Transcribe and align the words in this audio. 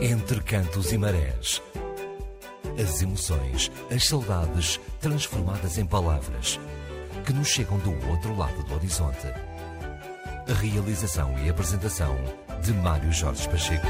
Entre 0.00 0.40
cantos 0.40 0.92
e 0.92 0.98
marés. 0.98 1.62
As 2.78 3.00
emoções, 3.00 3.70
as 3.90 4.06
saudades 4.06 4.78
transformadas 5.00 5.78
em 5.78 5.86
palavras 5.86 6.60
que 7.24 7.32
nos 7.32 7.48
chegam 7.48 7.78
do 7.78 7.90
outro 8.08 8.36
lado 8.36 8.62
do 8.64 8.74
horizonte. 8.74 9.26
A 10.48 10.52
realização 10.52 11.34
e 11.44 11.48
apresentação 11.48 12.14
de 12.62 12.72
Mário 12.74 13.10
Jorge 13.12 13.48
Pacheco. 13.48 13.86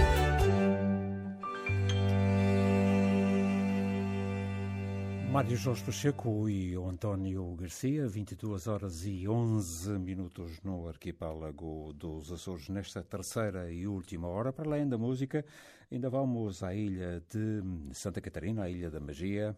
Mário 5.36 5.54
Jorge 5.54 5.84
Pacheco 5.84 6.48
e 6.48 6.74
o 6.78 6.88
António 6.88 7.54
Garcia, 7.56 8.08
22 8.08 8.66
horas 8.68 9.04
e 9.04 9.28
11 9.28 9.98
minutos 9.98 10.62
no 10.64 10.88
arquipélago 10.88 11.92
dos 11.92 12.32
Açores, 12.32 12.70
nesta 12.70 13.02
terceira 13.02 13.70
e 13.70 13.86
última 13.86 14.28
hora. 14.28 14.50
Para 14.50 14.66
além 14.66 14.88
da 14.88 14.96
música, 14.96 15.44
ainda 15.92 16.08
vamos 16.08 16.62
à 16.62 16.74
ilha 16.74 17.22
de 17.30 17.62
Santa 17.92 18.18
Catarina, 18.18 18.62
à 18.62 18.70
Ilha 18.70 18.90
da 18.90 18.98
Magia, 18.98 19.54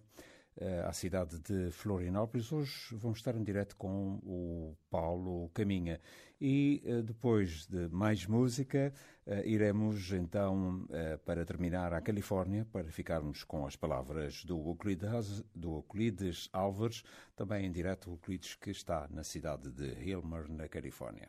à 0.87 0.93
cidade 0.93 1.39
de 1.41 1.71
Florianópolis. 1.71 2.53
Hoje 2.53 2.95
vamos 2.97 3.19
estar 3.19 3.35
em 3.37 3.43
direto 3.43 3.77
com 3.77 4.21
o 4.23 4.77
Paulo 4.91 5.51
Caminha. 5.55 6.01
E 6.41 6.83
eh, 6.85 7.03
depois 7.03 7.67
de 7.67 7.89
mais 7.89 8.27
música, 8.27 8.93
eh, 9.27 9.43
iremos 9.47 10.13
então, 10.13 10.87
para 11.25 11.45
terminar, 11.45 11.93
à 11.93 12.01
Califórnia, 12.01 12.65
para 12.65 12.91
ficarmos 12.91 13.45
com 13.45 13.67
as 13.67 13.77
palavras 13.77 14.45
do 14.45 14.57
Euclides, 14.57 15.45
do 15.55 15.77
Euclides 15.77 16.49
Álvares, 16.53 17.03
também 17.37 17.67
em 17.67 17.73
direto, 17.73 18.11
Euclides 18.11 18.55
que 18.55 18.71
está 18.71 19.09
na 19.11 19.25
cidade 19.25 19.71
de 19.71 19.93
Hilmer, 20.01 20.51
na 20.51 20.69
Califórnia. 20.69 21.29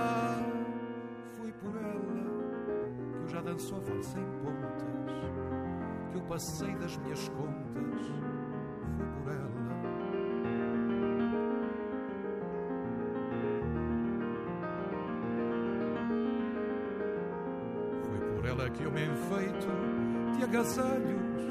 que 3.51 3.63
eu 3.63 3.67
já 3.67 3.71
danço 3.71 3.75
a 3.75 3.79
valsa 3.79 4.19
em 4.19 4.25
pontas, 4.43 5.13
que 6.11 6.17
eu 6.17 6.21
passei 6.21 6.75
das 6.75 6.97
minhas 6.97 7.29
contas, 7.29 8.01
foi 18.03 18.19
por 18.35 18.45
ela. 18.45 18.69
que 18.69 18.83
eu 18.83 18.91
me 18.91 19.05
enfeito 19.05 19.67
de 20.37 20.43
agasalhos 20.43 21.41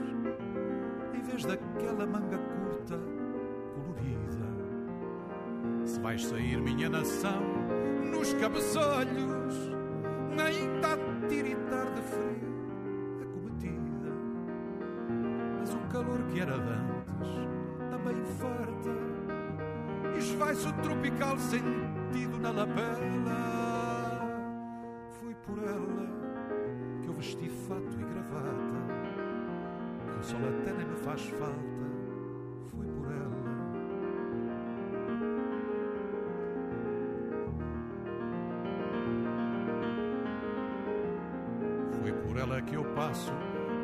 em 1.13 1.23
vez 1.23 1.45
daquela 1.45 2.07
manga 2.07 2.39
curta 2.39 2.99
colorida. 3.75 4.47
Se 5.85 6.01
vais 6.01 6.25
sair, 6.25 6.63
minha 6.63 6.89
nação, 6.89 7.43
nos 8.11 8.33
cabeçolhos, 8.35 9.80
que 16.41 16.43
era 16.43 16.59
de 16.59 16.71
antes 16.71 17.29
também 17.91 18.25
farta, 18.39 18.91
esvai-se 20.17 20.69
o 20.69 20.73
tropical 20.75 21.39
sentido 21.39 22.39
na 22.41 22.51
lapela. 22.51 23.37
Foi 25.21 25.35
por 25.35 25.59
ela 25.59 26.01
vesti 27.13 27.51
fato 27.51 27.99
e 27.99 28.05
gravata, 28.05 28.57
que 30.07 30.19
o 30.19 30.23
sol 30.23 30.39
até 30.39 30.73
nem 30.73 30.87
me 30.87 30.97
faz 30.97 31.23
falta, 31.29 31.53
foi 32.71 32.87
por 32.87 33.13
ela. 33.13 33.41
Foi 42.01 42.13
por 42.13 42.37
ela 42.39 42.63
que 42.63 42.75
eu 42.77 42.85
passo 42.95 43.31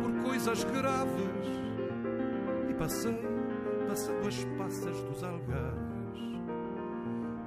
por 0.01 0.25
coisas 0.25 0.65
graves 0.65 1.67
passei, 2.79 3.19
passando 3.89 4.27
as 4.27 4.45
passas 4.59 5.01
dos 5.03 5.23
algarves, 5.23 6.41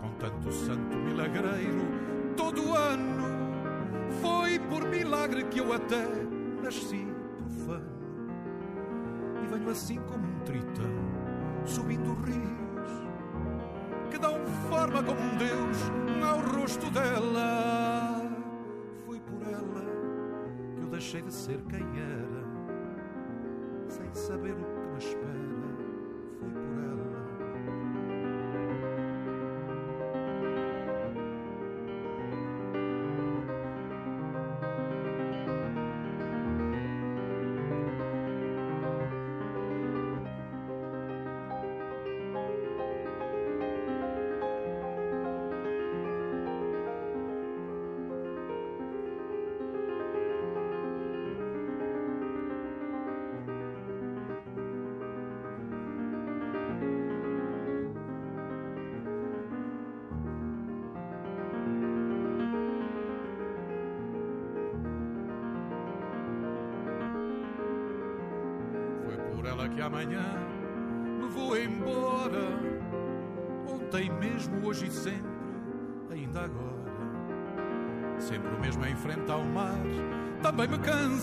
com 0.02 0.10
tanto 0.20 0.52
santo 0.52 0.98
milagreiro 0.98 2.10
todo 2.36 2.74
ano 2.74 3.28
foi 4.22 4.58
por 4.60 4.88
milagre 4.88 5.44
que 5.46 5.60
eu 5.60 5.74
até 5.74 6.06
nasci 6.64 7.06
profano 7.38 7.86
e 9.44 9.48
venho 9.48 9.70
assim 9.70 10.00
como 10.08 10.26
um 10.26 10.40
tritão 10.46 11.66
subindo 11.66 12.14
rios 12.24 12.60
que 14.10 14.18
dão 14.18 14.40
forma 14.70 15.04
como 15.04 15.20
um 15.20 15.38
Deus 15.38 15.78
ao 16.24 16.40
rosto 16.60 16.90
dela. 16.90 18.22
Foi 19.06 19.20
por 19.20 19.42
ela 19.44 19.86
que 20.76 20.82
eu 20.82 20.88
deixei 20.88 21.22
de 21.22 21.34
ser 21.34 21.62
quem 21.70 21.86
era, 22.00 22.44
sem 23.90 24.14
saber 24.14 24.54
o 24.54 24.89
que 25.00 25.16
me 25.16 25.49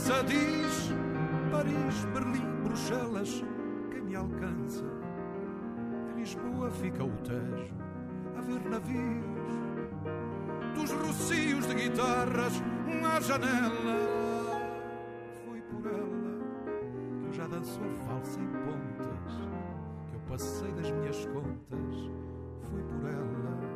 cansa, 0.06 0.22
diz 0.22 0.92
Paris, 1.50 2.04
Berlim, 2.12 2.62
Bruxelas, 2.62 3.44
quem 3.90 4.02
me 4.02 4.14
alcança? 4.14 4.84
Em 6.12 6.20
Lisboa 6.20 6.70
fica 6.70 7.04
o 7.04 7.10
Tejo 7.24 7.74
a 8.36 8.40
ver 8.40 8.60
navios 8.70 9.24
dos 10.74 10.92
rocios 10.92 11.66
de 11.66 11.74
guitarras 11.74 12.62
na 13.02 13.20
janela 13.20 14.16
dançou 17.48 17.88
falsa 18.08 18.40
em 18.40 18.48
pontas, 18.48 19.34
que 20.08 20.14
eu 20.14 20.20
passei 20.28 20.72
das 20.72 20.90
minhas 20.90 21.24
contas, 21.26 22.10
fui 22.68 22.82
por 22.82 23.08
ela, 23.08 23.75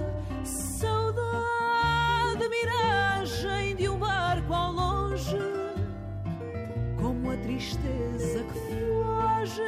miragem 2.61 3.75
de 3.75 3.89
um 3.89 3.97
barco 3.97 4.53
ao 4.53 4.71
longe, 4.71 5.37
como 6.99 7.31
a 7.31 7.37
tristeza 7.37 8.43
que 8.43 8.59
foge 8.59 9.61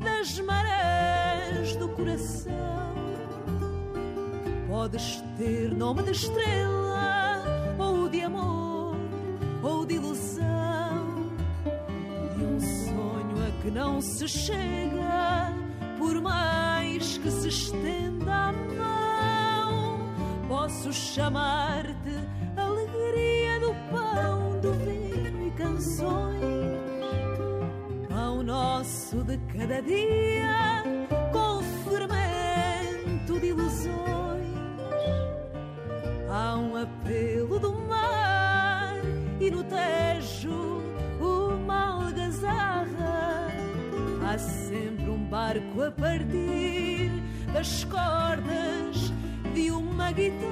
das 0.00 0.38
marés 0.40 1.76
do 1.76 1.88
coração. 1.90 2.52
Podes 4.68 5.22
ter 5.36 5.70
nome 5.74 6.02
de 6.02 6.12
estrela 6.12 7.42
ou 7.78 8.08
de 8.08 8.22
amor 8.22 8.96
ou 9.62 9.86
de 9.86 9.94
ilusão 9.94 10.82
que 13.62 13.70
não 13.70 14.00
se 14.00 14.26
chega, 14.26 15.54
por 15.96 16.20
mais 16.20 17.16
que 17.18 17.30
se 17.30 17.48
estenda 17.48 18.48
a 18.48 18.52
mão. 18.52 20.00
Posso 20.48 20.92
chamar-te 20.92 21.91
de 29.32 29.38
cada 29.56 29.80
dia, 29.80 30.84
com 31.32 31.62
fermento 31.88 33.40
de 33.40 33.46
ilusões. 33.46 34.46
Há 36.30 36.58
um 36.58 36.76
apelo 36.76 37.58
do 37.58 37.72
mar 37.72 38.94
e 39.40 39.50
no 39.50 39.64
Tejo 39.64 40.82
uma 41.18 42.04
algazarra 42.04 43.48
Há 44.26 44.36
sempre 44.38 45.08
um 45.08 45.24
barco 45.24 45.82
a 45.82 45.90
partir 45.90 47.10
das 47.54 47.84
cordas 47.84 49.12
de 49.54 49.70
uma 49.70 50.12
guitarra. 50.12 50.51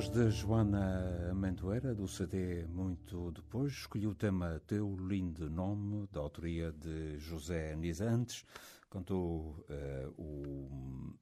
Voz 0.00 0.08
de 0.08 0.30
Joana 0.30 1.30
Amendoeira, 1.30 1.94
do 1.94 2.08
CD 2.08 2.66
Muito 2.68 3.30
Depois, 3.32 3.70
escolheu 3.70 4.12
o 4.12 4.14
tema 4.14 4.58
Teu 4.66 4.96
Lindo 4.96 5.50
Nome, 5.50 6.08
da 6.10 6.20
autoria 6.20 6.72
de 6.72 7.18
José 7.18 7.76
Nisantes. 7.76 8.46
Cantou 8.88 9.62
uh, 9.68 10.14
o 10.16 11.14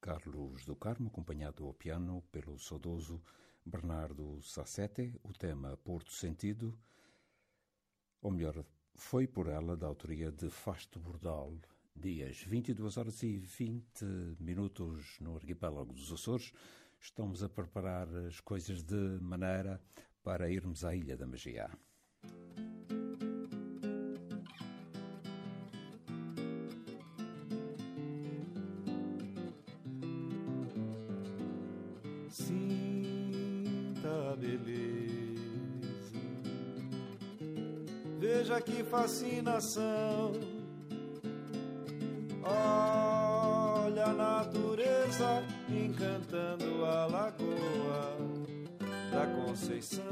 Carlos 0.00 0.64
do 0.66 0.76
Carmo, 0.76 1.08
acompanhado 1.08 1.66
ao 1.66 1.74
piano 1.74 2.22
pelo 2.30 2.60
saudoso 2.60 3.20
Bernardo 3.66 4.40
Sassete, 4.40 5.18
o 5.24 5.32
tema 5.32 5.76
Porto 5.78 6.12
Sentido, 6.12 6.78
ou 8.22 8.30
melhor, 8.30 8.64
foi 8.94 9.26
por 9.26 9.48
ela, 9.48 9.76
da 9.76 9.88
autoria 9.88 10.30
de 10.30 10.48
Fasto 10.48 11.00
Bordal. 11.00 11.58
Dias 11.96 12.40
22 12.40 12.96
horas 12.96 13.20
e 13.24 13.36
20 13.36 14.04
minutos 14.38 15.16
no 15.20 15.34
arquipélago 15.34 15.92
dos 15.92 16.12
Açores. 16.12 16.52
Estamos 17.00 17.42
a 17.42 17.48
preparar 17.48 18.08
as 18.26 18.40
coisas 18.40 18.82
de 18.82 19.18
maneira 19.20 19.80
para 20.22 20.50
irmos 20.50 20.84
à 20.84 20.94
Ilha 20.94 21.16
da 21.16 21.26
Magia. 21.26 21.70
Sinta 32.28 34.32
a 34.32 34.36
beleza, 34.36 36.18
veja 38.18 38.60
que 38.60 38.84
fascinação. 38.84 40.32
Olha 42.42 44.06
a 44.06 44.12
natureza 44.12 45.42
encantando 45.68 46.47
Conceição. 49.58 50.04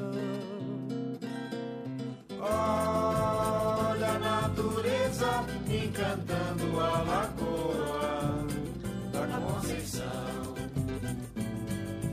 Olha 2.40 4.08
a 4.08 4.18
natureza 4.18 5.44
encantando 5.68 6.80
a 6.80 7.02
lagoa 7.02 8.46
da 9.12 9.40
Conceição. 9.40 10.02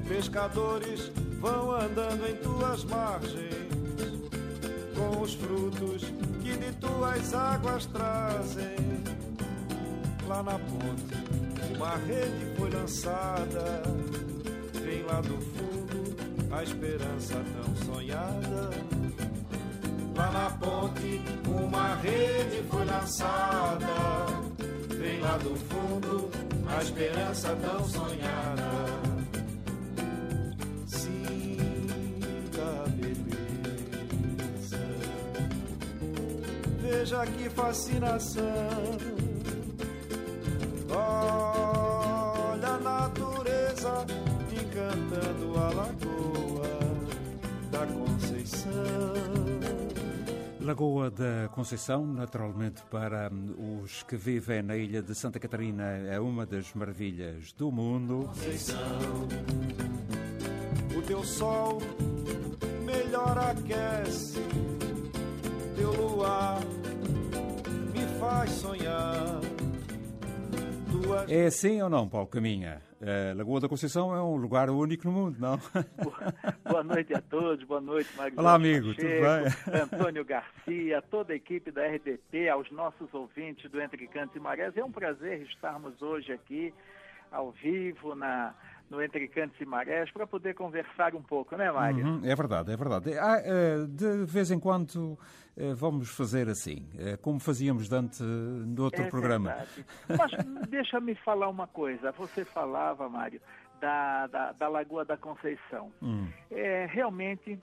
Pescadores 0.07 1.11
vão 1.39 1.71
andando 1.71 2.29
em 2.29 2.35
tuas 2.35 2.83
margens, 2.83 3.55
com 4.95 5.21
os 5.21 5.33
frutos 5.33 6.03
que 6.43 6.55
de 6.55 6.71
tuas 6.73 7.33
águas 7.33 7.87
trazem. 7.87 8.75
Lá 10.27 10.43
na 10.43 10.59
ponte, 10.59 11.75
uma 11.75 11.95
rede 11.95 12.55
foi 12.57 12.69
lançada, 12.69 13.81
vem 14.85 15.01
lá 15.03 15.19
do 15.21 15.41
fundo 15.41 15.82
a 16.55 16.63
esperança 16.63 17.36
tão 17.36 17.75
sonhada. 17.86 18.69
Lá 20.15 20.31
na 20.31 20.50
ponte, 20.51 21.22
uma 21.48 21.95
rede 21.95 22.63
foi 22.69 22.86
lançada, 22.86 23.88
vem 24.89 25.19
lá 25.19 25.38
do 25.38 25.55
fundo 25.55 26.29
a 26.67 26.81
esperança 26.81 27.55
tão 27.55 27.83
sonhada. 27.86 29.03
veja 37.03 37.25
que 37.25 37.50
fascinação. 37.50 38.43
Olha 40.89 41.52
Conceição. 47.87 48.71
Lagoa 50.61 51.11
da 51.11 51.49
Conceição, 51.53 52.05
naturalmente 52.05 52.81
para 52.89 53.29
os 53.83 54.03
que 54.03 54.15
vivem 54.15 54.61
na 54.61 54.77
ilha 54.77 55.01
de 55.01 55.13
Santa 55.13 55.39
Catarina, 55.39 55.83
é 55.83 56.19
uma 56.19 56.45
das 56.45 56.73
maravilhas 56.73 57.51
do 57.53 57.71
mundo. 57.71 58.25
Conceição, 58.27 59.27
o 60.97 61.01
teu 61.01 61.23
sol 61.23 61.81
melhor 62.85 63.37
aquece, 63.37 64.39
teu 65.75 65.91
luar 65.91 66.61
faz 68.23 68.51
sonhar. 68.51 69.62
É 71.27 71.45
assim 71.45 71.81
ou 71.81 71.89
não, 71.89 72.07
Paulo 72.07 72.27
Caminha? 72.27 72.81
A 73.01 73.35
Lagoa 73.35 73.59
da 73.59 73.67
Conceição 73.67 74.15
é 74.15 74.21
um 74.21 74.35
lugar 74.35 74.69
único 74.69 75.05
no 75.05 75.12
mundo, 75.12 75.38
não? 75.39 75.59
Boa 76.69 76.83
noite 76.83 77.13
a 77.13 77.21
todos, 77.21 77.63
boa 77.65 77.81
noite, 77.81 78.09
Magno. 78.15 78.39
Olá, 78.39 78.53
amigo, 78.53 78.93
Pacheco, 78.95 79.51
tudo 79.65 79.71
bem? 79.73 79.81
Antônio 79.81 80.25
Garcia, 80.25 81.01
toda 81.01 81.33
a 81.33 81.35
equipe 81.35 81.71
da 81.71 81.85
RDP, 81.85 82.50
aos 82.50 82.71
nossos 82.71 83.13
ouvintes 83.13 83.69
do 83.69 83.81
Entre 83.81 84.07
Cantos 84.07 84.35
e 84.35 84.39
Marés. 84.39 84.75
É 84.77 84.83
um 84.83 84.91
prazer 84.91 85.41
estarmos 85.41 86.01
hoje 86.01 86.31
aqui, 86.31 86.73
ao 87.31 87.51
vivo, 87.51 88.15
na, 88.15 88.53
no 88.93 89.03
Entre 89.03 89.27
Cantos 89.27 89.59
e 89.59 89.65
Marés 89.65 90.12
para 90.12 90.27
poder 90.27 90.53
conversar 90.53 91.15
um 91.15 91.21
pouco, 91.21 91.57
não 91.57 91.65
é, 91.65 91.71
Mário? 91.71 92.05
Uhum, 92.05 92.21
é 92.23 92.35
verdade, 92.35 92.71
é 92.71 92.77
verdade. 92.77 93.17
Ah, 93.17 93.41
eh, 93.43 93.85
de 93.89 94.25
vez 94.25 94.51
em 94.51 94.59
quando 94.59 95.17
eh, 95.57 95.73
vamos 95.73 96.09
fazer 96.09 96.47
assim, 96.47 96.88
eh, 96.97 97.17
como 97.17 97.39
fazíamos 97.39 97.91
antes 97.91 98.19
no 98.19 98.83
outro 98.83 99.01
é 99.01 99.09
programa. 99.09 99.55
Mas 100.07 100.31
deixa-me 100.69 101.15
falar 101.15 101.50
uma 101.50 101.67
coisa. 101.67 102.12
Você 102.12 102.45
falava, 102.45 103.09
Mário, 103.09 103.41
da, 103.81 104.27
da, 104.27 104.51
da 104.51 104.67
Lagoa 104.67 105.03
da 105.03 105.17
Conceição. 105.17 105.91
Hum. 106.01 106.27
É, 106.51 106.85
realmente 106.85 107.59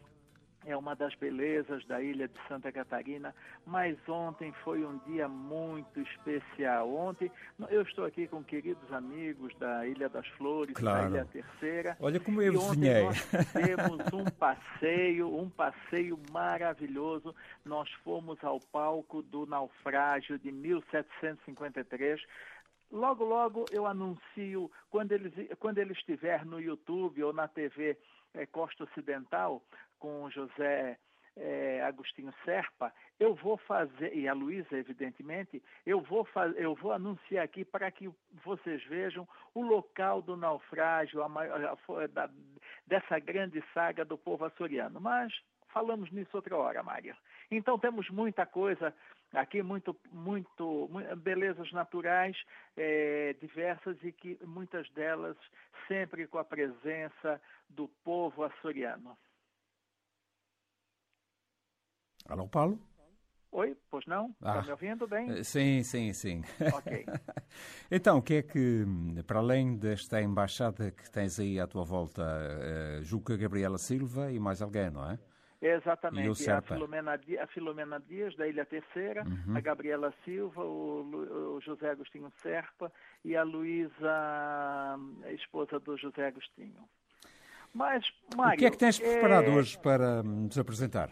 é 0.67 0.77
uma 0.77 0.95
das 0.95 1.15
belezas 1.15 1.85
da 1.87 2.03
ilha 2.03 2.29
de 2.29 2.39
Santa 2.47 2.71
Catarina, 2.71 3.35
mas 3.67 3.97
ontem 4.09 4.53
foi 4.65 4.85
um 4.85 4.99
dia 5.07 5.27
muito 5.27 6.01
especial. 6.01 6.93
Ontem 6.95 7.31
eu 7.71 7.83
estou 7.83 8.05
aqui 8.05 8.27
com 8.27 8.45
queridos 8.45 8.93
amigos 8.93 9.55
da 9.59 9.87
Ilha 9.87 10.09
das 10.09 10.27
Flores, 10.29 10.75
claro. 10.75 11.11
da 11.11 11.19
Ilha 11.19 11.25
Terceira. 11.27 11.97
Olha 12.01 12.21
como 12.21 12.43
eu 12.43 12.53
desenhei. 12.53 13.05
Nós 13.05 13.19
fizemos 13.19 14.13
um 14.13 14.25
passeio, 14.25 15.35
um 15.35 15.49
passeio 15.49 16.19
maravilhoso. 16.31 17.35
Nós 17.65 17.91
fomos 18.05 18.43
ao 18.45 18.61
palco 18.61 19.23
do 19.23 19.47
naufrágio 19.47 20.39
de 20.39 20.53
1753. 20.53 22.21
Logo, 22.91 23.25
logo 23.25 23.65
eu 23.71 23.87
anuncio, 23.87 24.71
quando 24.91 25.13
ele, 25.13 25.31
quando 25.59 25.79
ele 25.79 25.93
estiver 25.93 26.45
no 26.45 26.61
YouTube 26.61 27.23
ou 27.23 27.33
na 27.33 27.47
TV 27.47 27.97
é, 28.35 28.47
Costa 28.47 28.85
Ocidental, 28.85 29.63
com 30.01 30.29
José 30.31 30.99
é, 31.37 31.83
Agostinho 31.85 32.35
Serpa, 32.45 32.93
eu 33.19 33.35
vou 33.35 33.57
fazer, 33.57 34.15
e 34.15 34.27
a 34.27 34.33
Luísa, 34.33 34.77
evidentemente, 34.77 35.63
eu 35.87 36.01
vou, 36.01 36.27
eu 36.57 36.75
vou 36.75 36.93
anunciar 36.93 37.45
aqui 37.45 37.65
para 37.65 37.91
que 37.91 38.11
vocês 38.45 38.83
vejam 38.85 39.29
o 39.55 39.63
local 39.63 40.21
do 40.21 40.37
naufrágio 40.37 41.23
a, 41.23 41.27
a, 41.27 42.07
da, 42.09 42.31
dessa 42.87 43.19
grande 43.19 43.63
saga 43.73 44.05
do 44.05 44.19
povo 44.19 44.45
açoriano. 44.45 45.01
Mas 45.01 45.33
falamos 45.69 46.11
nisso 46.11 46.31
outra 46.35 46.57
hora, 46.57 46.83
Mário. 46.83 47.17
Então 47.51 47.79
temos 47.79 48.09
muita 48.11 48.45
coisa 48.45 48.95
aqui, 49.33 49.63
muito, 49.63 49.97
muito, 50.11 50.89
belezas 51.19 51.71
naturais 51.73 52.37
é, 52.77 53.35
diversas 53.41 53.97
e 54.03 54.13
que 54.13 54.39
muitas 54.45 54.89
delas 54.91 55.37
sempre 55.87 56.27
com 56.27 56.39
a 56.39 56.45
presença 56.45 57.41
do 57.69 57.89
povo 58.05 58.45
açoriano. 58.45 59.17
Alô, 62.31 62.47
Paulo? 62.47 62.79
Oi, 63.51 63.77
pois 63.91 64.07
não? 64.07 64.33
Tá 64.35 64.37
ah, 64.43 64.51
Está 64.51 64.63
me 64.63 64.71
ouvindo 64.71 65.09
bem? 65.09 65.31
Eh, 65.33 65.43
sim, 65.43 65.83
sim, 65.83 66.13
sim. 66.13 66.43
Ok. 66.73 67.05
então, 67.91 68.19
o 68.19 68.23
que 68.23 68.35
é 68.35 68.43
que, 68.43 68.87
para 69.27 69.41
além 69.41 69.77
desta 69.77 70.23
embaixada 70.23 70.93
que 70.93 71.11
tens 71.11 71.41
aí 71.41 71.59
à 71.59 71.67
tua 71.67 71.83
volta, 71.83 72.23
uh, 72.23 73.03
Juca 73.03 73.37
Gabriela 73.37 73.79
Silva 73.79 74.31
e 74.31 74.39
mais 74.39 74.63
alguém, 74.63 74.93
não 74.93 75.11
é? 75.11 75.19
Exatamente. 75.61 76.49
a 76.49 76.63
Filomena, 76.63 77.21
a 77.43 77.47
Filomena 77.49 78.01
Dias, 78.01 78.37
da 78.37 78.47
Ilha 78.47 78.65
Terceira, 78.65 79.25
uhum. 79.25 79.57
a 79.57 79.61
Gabriela 79.61 80.15
Silva, 80.25 80.65
o, 80.65 81.57
o, 81.57 81.61
José 81.61 81.91
Agostinho 81.91 82.33
Serpa 82.41 82.93
e 83.25 83.37
a 83.37 83.43
Luísa, 83.43 84.09
a 85.25 85.33
esposa 85.33 85.81
do 85.81 85.97
José 85.99 86.29
Agostinho. 86.29 86.89
Mas, 87.75 88.05
Mário... 88.37 88.55
O 88.55 88.59
que 88.59 88.67
é 88.67 88.71
que 88.71 88.79
tens 88.79 89.01
preparado 89.01 89.51
é... 89.51 89.55
hoje 89.55 89.77
para 89.81 90.23
nos 90.23 90.57
apresentar? 90.57 91.11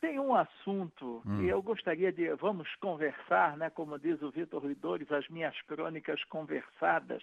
Tem 0.00 0.18
um 0.18 0.34
assunto 0.34 1.22
hum. 1.26 1.38
que 1.38 1.48
eu 1.48 1.60
gostaria 1.60 2.12
de. 2.12 2.32
Vamos 2.34 2.72
conversar, 2.76 3.56
né? 3.56 3.68
Como 3.70 3.98
diz 3.98 4.20
o 4.22 4.30
Vitor 4.30 4.62
Ruidores, 4.62 5.10
as 5.10 5.28
minhas 5.28 5.60
crônicas 5.62 6.22
conversadas. 6.24 7.22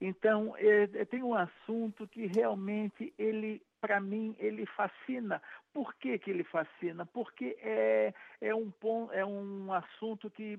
Então, 0.00 0.54
é, 0.58 1.04
tem 1.06 1.22
um 1.22 1.34
assunto 1.34 2.06
que 2.08 2.26
realmente 2.26 3.14
ele, 3.18 3.62
para 3.80 4.00
mim, 4.00 4.36
ele 4.38 4.66
fascina. 4.66 5.40
Por 5.72 5.94
que, 5.94 6.18
que 6.18 6.30
ele 6.30 6.44
fascina? 6.44 7.06
Porque 7.06 7.56
é, 7.60 8.12
é, 8.40 8.54
um, 8.54 8.70
é 9.12 9.24
um 9.24 9.72
assunto 9.72 10.30
que 10.30 10.58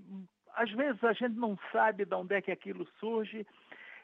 às 0.56 0.72
vezes 0.72 1.04
a 1.04 1.14
gente 1.14 1.36
não 1.36 1.58
sabe 1.72 2.04
de 2.04 2.16
onde 2.16 2.36
é 2.36 2.42
que 2.42 2.52
aquilo 2.52 2.88
surge. 3.00 3.46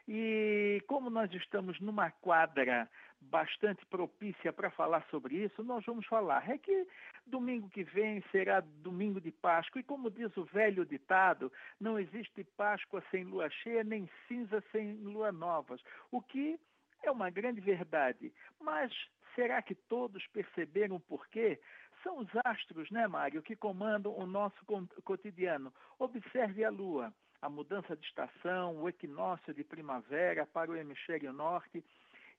E 0.06 0.82
como 0.86 1.10
nós 1.10 1.32
estamos 1.32 1.80
numa 1.80 2.10
quadra 2.10 2.88
bastante 3.30 3.84
propícia 3.86 4.52
para 4.52 4.70
falar 4.70 5.04
sobre 5.10 5.36
isso, 5.36 5.62
nós 5.62 5.84
vamos 5.84 6.06
falar. 6.06 6.48
É 6.48 6.58
que 6.58 6.86
domingo 7.26 7.68
que 7.68 7.84
vem 7.84 8.22
será 8.30 8.60
domingo 8.60 9.20
de 9.20 9.30
Páscoa, 9.30 9.80
e 9.80 9.84
como 9.84 10.10
diz 10.10 10.36
o 10.36 10.44
velho 10.44 10.84
ditado, 10.84 11.52
não 11.80 11.98
existe 11.98 12.44
Páscoa 12.56 13.02
sem 13.10 13.24
lua 13.24 13.48
cheia, 13.50 13.82
nem 13.82 14.08
cinza 14.28 14.62
sem 14.70 14.94
lua 14.98 15.32
novas, 15.32 15.82
o 16.10 16.20
que 16.20 16.58
é 17.02 17.10
uma 17.10 17.30
grande 17.30 17.60
verdade. 17.60 18.32
Mas 18.60 18.92
será 19.34 19.60
que 19.62 19.74
todos 19.74 20.26
perceberam 20.28 20.96
o 20.96 21.00
porquê? 21.00 21.60
São 22.02 22.18
os 22.18 22.28
astros, 22.44 22.90
né, 22.90 23.06
Mário, 23.06 23.42
que 23.42 23.56
comandam 23.56 24.16
o 24.16 24.26
nosso 24.26 24.62
cotidiano. 25.04 25.72
Observe 25.98 26.64
a 26.64 26.70
lua 26.70 27.12
a 27.44 27.48
mudança 27.50 27.94
de 27.94 28.06
estação, 28.06 28.74
o 28.76 28.88
equinócio 28.88 29.52
de 29.52 29.62
primavera 29.62 30.46
para 30.46 30.70
o 30.70 30.76
hemisfério 30.76 31.30
norte 31.30 31.84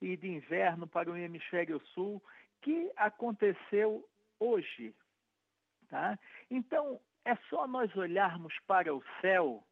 e 0.01 0.15
de 0.17 0.27
inverno 0.27 0.87
para 0.87 1.11
o 1.11 1.17
hemisfério 1.17 1.79
sul, 1.93 2.21
que 2.61 2.91
aconteceu 2.97 4.07
hoje. 4.39 4.93
Tá? 5.89 6.17
Então, 6.49 6.99
é 7.23 7.35
só 7.49 7.67
nós 7.67 7.95
olharmos 7.95 8.53
para 8.67 8.93
o 8.93 9.03
céu 9.21 9.63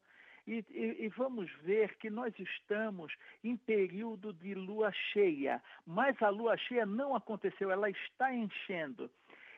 e, 0.46 0.64
e, 0.70 1.06
e, 1.06 1.10
vamos 1.10 1.50
ver 1.62 1.96
que 1.98 2.10
nós 2.10 2.34
estamos 2.38 3.14
em 3.44 3.56
período 3.56 4.34
de 4.34 4.54
lua 4.54 4.92
cheia, 4.92 5.62
mas 5.86 6.22
a 6.22 6.30
lua 6.30 6.58
cheia 6.58 6.86
não 6.86 7.16
aconteceu, 7.16 7.72
ela 7.72 7.90
está 7.90 8.34
enchendo. 8.34 9.10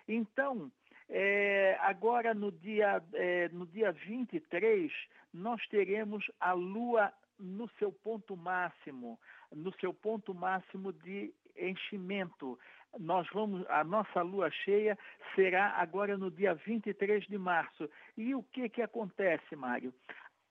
Então, 0.08 0.72
é, 1.10 1.76
agora 1.82 2.36
no 2.36 2.52
dia, 2.52 3.02
é, 3.14 3.50
no 3.50 3.66
dia 3.66 3.92
23, 3.92 4.92
nós 5.34 5.66
teremos 5.68 6.24
a 6.40 6.54
lua 6.54 7.12
no 7.40 7.70
seu 7.78 7.92
ponto 7.92 8.36
máximo, 8.36 9.20
no 9.52 9.74
seu 9.80 9.94
ponto 9.94 10.34
máximo 10.34 10.94
de 10.94 11.34
enchimento. 11.56 12.60
Nós 12.98 13.28
vamos, 13.34 13.66
a 13.70 13.84
nossa 13.84 14.22
lua 14.22 14.50
cheia 14.50 14.98
será 15.36 15.72
agora 15.72 16.18
no 16.18 16.32
dia 16.32 16.54
23 16.54 17.26
de 17.26 17.38
março. 17.38 17.90
E 18.18 18.34
o 18.34 18.44
que 18.44 18.70
que 18.70 18.82
acontece, 18.82 19.56
Mário? 19.56 19.94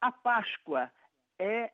A 0.01 0.13
Páscoa 0.13 0.91
é 1.39 1.73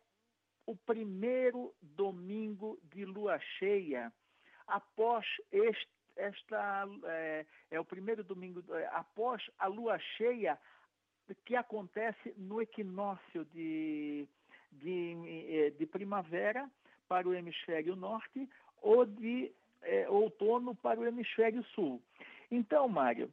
o 0.67 0.76
primeiro 0.76 1.75
domingo 1.83 2.79
de 2.85 3.05
lua 3.05 3.38
cheia 3.59 4.12
após 4.69 5.26
este, 5.50 5.90
esta 6.17 6.87
é, 7.05 7.47
é, 7.71 7.81
o 7.81 7.85
primeiro 7.85 8.23
domingo 8.23 8.62
é, 8.75 8.87
após 8.93 9.43
a 9.59 9.67
lua 9.67 9.99
cheia 10.17 10.59
que 11.45 11.57
acontece 11.57 12.35
no 12.37 12.61
equinócio 12.61 13.45
de, 13.47 14.29
de, 14.73 15.17
é, 15.49 15.71
de 15.71 15.87
primavera 15.87 16.69
para 17.09 17.29
o 17.29 17.35
hemisfério 17.35 17.97
norte 17.97 18.49
ou 18.81 19.05
de 19.05 19.53
é, 19.83 20.09
outono 20.09 20.75
para 20.75 21.00
o 21.00 21.07
hemisfério 21.07 21.62
sul. 21.75 22.00
Então, 22.50 22.89
Mário, 22.89 23.33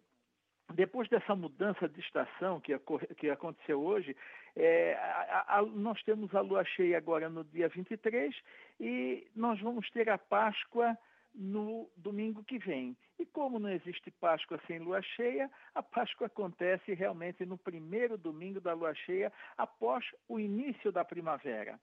depois 0.73 1.07
dessa 1.09 1.35
mudança 1.35 1.87
de 1.87 1.99
estação 1.99 2.59
que, 2.59 2.77
que 3.17 3.29
aconteceu 3.29 3.81
hoje, 3.81 4.15
é, 4.55 4.95
a, 4.95 5.59
a, 5.59 5.61
nós 5.61 6.01
temos 6.03 6.33
a 6.35 6.41
lua 6.41 6.63
cheia 6.65 6.97
agora 6.97 7.29
no 7.29 7.43
dia 7.43 7.69
23 7.69 8.35
e 8.79 9.27
nós 9.35 9.59
vamos 9.61 9.89
ter 9.91 10.09
a 10.09 10.17
Páscoa 10.17 10.97
no 11.33 11.89
domingo 11.95 12.43
que 12.43 12.57
vem. 12.57 12.97
E 13.19 13.25
como 13.25 13.59
não 13.59 13.69
existe 13.69 14.11
Páscoa 14.11 14.59
sem 14.67 14.79
lua 14.79 15.01
cheia, 15.01 15.49
a 15.73 15.81
Páscoa 15.81 16.27
acontece 16.27 16.93
realmente 16.93 17.45
no 17.45 17.57
primeiro 17.57 18.17
domingo 18.17 18.61
da 18.61 18.73
lua 18.73 18.93
cheia, 18.93 19.31
após 19.57 20.05
o 20.27 20.39
início 20.39 20.91
da 20.91 21.03
primavera. 21.03 21.79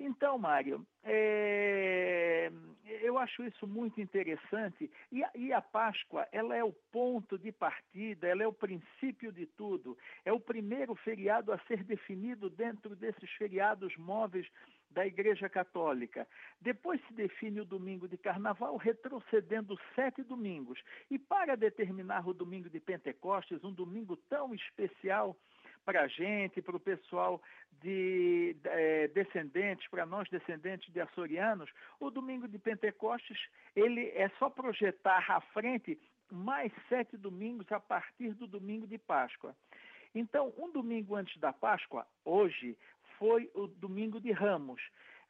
Então, 0.00 0.38
Mário, 0.38 0.86
é, 1.02 2.52
eu 3.02 3.18
acho 3.18 3.42
isso 3.42 3.66
muito 3.66 4.00
interessante. 4.00 4.88
E 5.10 5.24
a, 5.24 5.30
e 5.34 5.52
a, 5.52 5.60
Páscoa, 5.60 6.28
ela 6.30 6.54
é 6.54 6.62
o 6.62 6.72
ponto 6.92 7.36
de 7.36 7.50
partida, 7.50 8.28
ela 8.28 8.44
é 8.44 8.46
o 8.46 8.52
princípio 8.52 9.32
de 9.32 9.44
tudo. 9.44 9.98
É 10.24 10.32
o 10.32 10.38
primeiro 10.38 10.94
feriado 10.94 11.52
a 11.52 11.58
ser 11.66 11.82
definido 11.82 12.48
dentro 12.48 12.94
desses 12.94 13.28
feriados 13.32 13.96
móveis 13.96 14.46
da 14.90 15.06
Igreja 15.06 15.48
Católica. 15.48 16.26
Depois 16.60 17.00
se 17.06 17.12
define 17.14 17.60
o 17.60 17.64
domingo 17.64 18.08
de 18.08 18.16
Carnaval, 18.16 18.76
retrocedendo 18.76 19.78
sete 19.94 20.22
domingos. 20.22 20.80
E 21.10 21.18
para 21.18 21.56
determinar 21.56 22.26
o 22.28 22.34
domingo 22.34 22.68
de 22.70 22.80
Pentecostes, 22.80 23.62
um 23.64 23.72
domingo 23.72 24.16
tão 24.16 24.54
especial 24.54 25.36
para 25.84 26.02
a 26.02 26.06
gente, 26.08 26.60
para 26.60 26.76
o 26.76 26.80
pessoal 26.80 27.40
de 27.80 28.56
é, 28.64 29.08
descendentes, 29.08 29.88
para 29.88 30.04
nós 30.04 30.28
descendentes 30.28 30.92
de 30.92 31.00
açorianos, 31.00 31.70
o 31.98 32.10
domingo 32.10 32.46
de 32.46 32.58
Pentecostes 32.58 33.38
ele 33.74 34.08
é 34.14 34.28
só 34.38 34.50
projetar 34.50 35.24
à 35.30 35.40
frente 35.40 35.98
mais 36.30 36.72
sete 36.88 37.16
domingos 37.16 37.70
a 37.72 37.80
partir 37.80 38.34
do 38.34 38.46
domingo 38.46 38.86
de 38.86 38.98
Páscoa. 38.98 39.54
Então, 40.14 40.52
um 40.58 40.70
domingo 40.70 41.14
antes 41.14 41.38
da 41.38 41.52
Páscoa, 41.52 42.06
hoje, 42.24 42.76
foi 43.18 43.50
o 43.54 43.66
domingo 43.66 44.20
de 44.20 44.32
Ramos, 44.32 44.80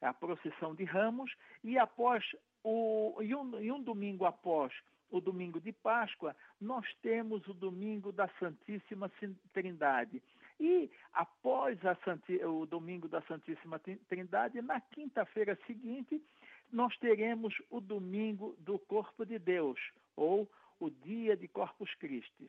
a 0.01 0.13
procissão 0.13 0.73
de 0.73 0.83
Ramos, 0.83 1.33
e 1.63 1.77
após 1.77 2.23
o, 2.63 3.17
e 3.21 3.33
um, 3.35 3.59
e 3.61 3.71
um 3.71 3.81
domingo 3.81 4.25
após 4.25 4.73
o 5.11 5.19
domingo 5.19 5.59
de 5.59 5.71
Páscoa, 5.71 6.35
nós 6.61 6.85
temos 7.01 7.45
o 7.47 7.53
domingo 7.53 8.11
da 8.11 8.29
Santíssima 8.39 9.11
Trindade. 9.53 10.21
E 10.59 10.91
após 11.13 11.79
o 12.45 12.65
domingo 12.65 13.07
da 13.07 13.21
Santíssima 13.23 13.79
Trindade, 14.07 14.61
na 14.61 14.79
quinta-feira 14.79 15.57
seguinte, 15.65 16.21
nós 16.71 16.95
teremos 16.99 17.55
o 17.69 17.81
domingo 17.81 18.55
do 18.59 18.77
Corpo 18.77 19.25
de 19.25 19.39
Deus, 19.39 19.79
ou 20.15 20.47
o 20.79 20.89
dia 20.89 21.35
de 21.35 21.47
Corpus 21.47 21.93
Christi. 21.95 22.47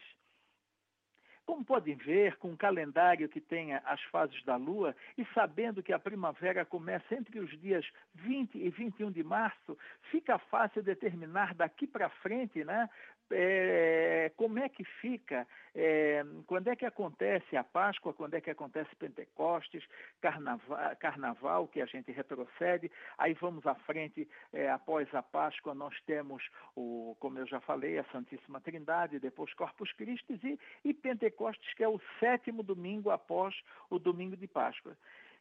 Como 1.50 1.64
podem 1.64 1.97
ver, 1.97 2.37
com 2.37 2.50
um 2.50 2.57
calendário 2.57 3.28
que 3.28 3.40
tenha 3.40 3.83
as 3.85 4.00
fases 4.04 4.40
da 4.45 4.54
Lua 4.54 4.95
e 5.19 5.26
sabendo 5.35 5.83
que 5.83 5.92
a 5.92 5.99
primavera 5.99 6.64
começa 6.64 7.12
entre 7.12 7.40
os 7.40 7.50
dias 7.61 7.85
20 8.14 8.57
e 8.57 8.71
21 8.71 9.11
de 9.11 9.25
março, 9.25 9.76
fica 10.12 10.38
fácil 10.38 10.81
determinar 10.81 11.53
daqui 11.53 11.88
para 11.88 12.09
frente 12.09 12.62
né, 12.62 12.88
é, 13.31 14.33
como 14.37 14.59
é 14.59 14.69
que 14.69 14.85
fica, 14.85 15.47
é, 15.75 16.25
quando 16.47 16.69
é 16.69 16.77
que 16.77 16.85
acontece 16.85 17.57
a 17.57 17.64
Páscoa, 17.64 18.12
quando 18.12 18.35
é 18.35 18.40
que 18.40 18.51
acontece 18.51 18.95
Pentecostes, 18.97 19.85
Carnaval, 20.21 20.97
Carnaval 20.97 21.69
que 21.69 21.81
a 21.81 21.87
gente 21.87 22.11
retrocede, 22.12 22.90
aí 23.19 23.35
vamos 23.35 23.66
à 23.66 23.75
frente, 23.75 24.29
é, 24.53 24.71
após 24.71 25.12
a 25.14 25.23
Páscoa 25.23 25.75
nós 25.75 25.95
temos, 26.03 26.43
o, 26.77 27.16
como 27.21 27.38
eu 27.38 27.47
já 27.47 27.61
falei, 27.61 27.99
a 27.99 28.05
Santíssima 28.05 28.61
Trindade, 28.61 29.19
depois 29.19 29.53
Corpus 29.55 29.93
Christi 29.93 30.40
e, 30.43 30.88
e 30.88 30.95
Pentecostes, 30.95 31.75
que 31.75 31.85
é 31.85 31.88
o 31.88 32.01
sétimo 32.19 32.62
domingo 32.62 33.11
após 33.11 33.55
o 33.88 33.99
domingo 33.99 34.37
de 34.37 34.47
Páscoa. 34.47 34.97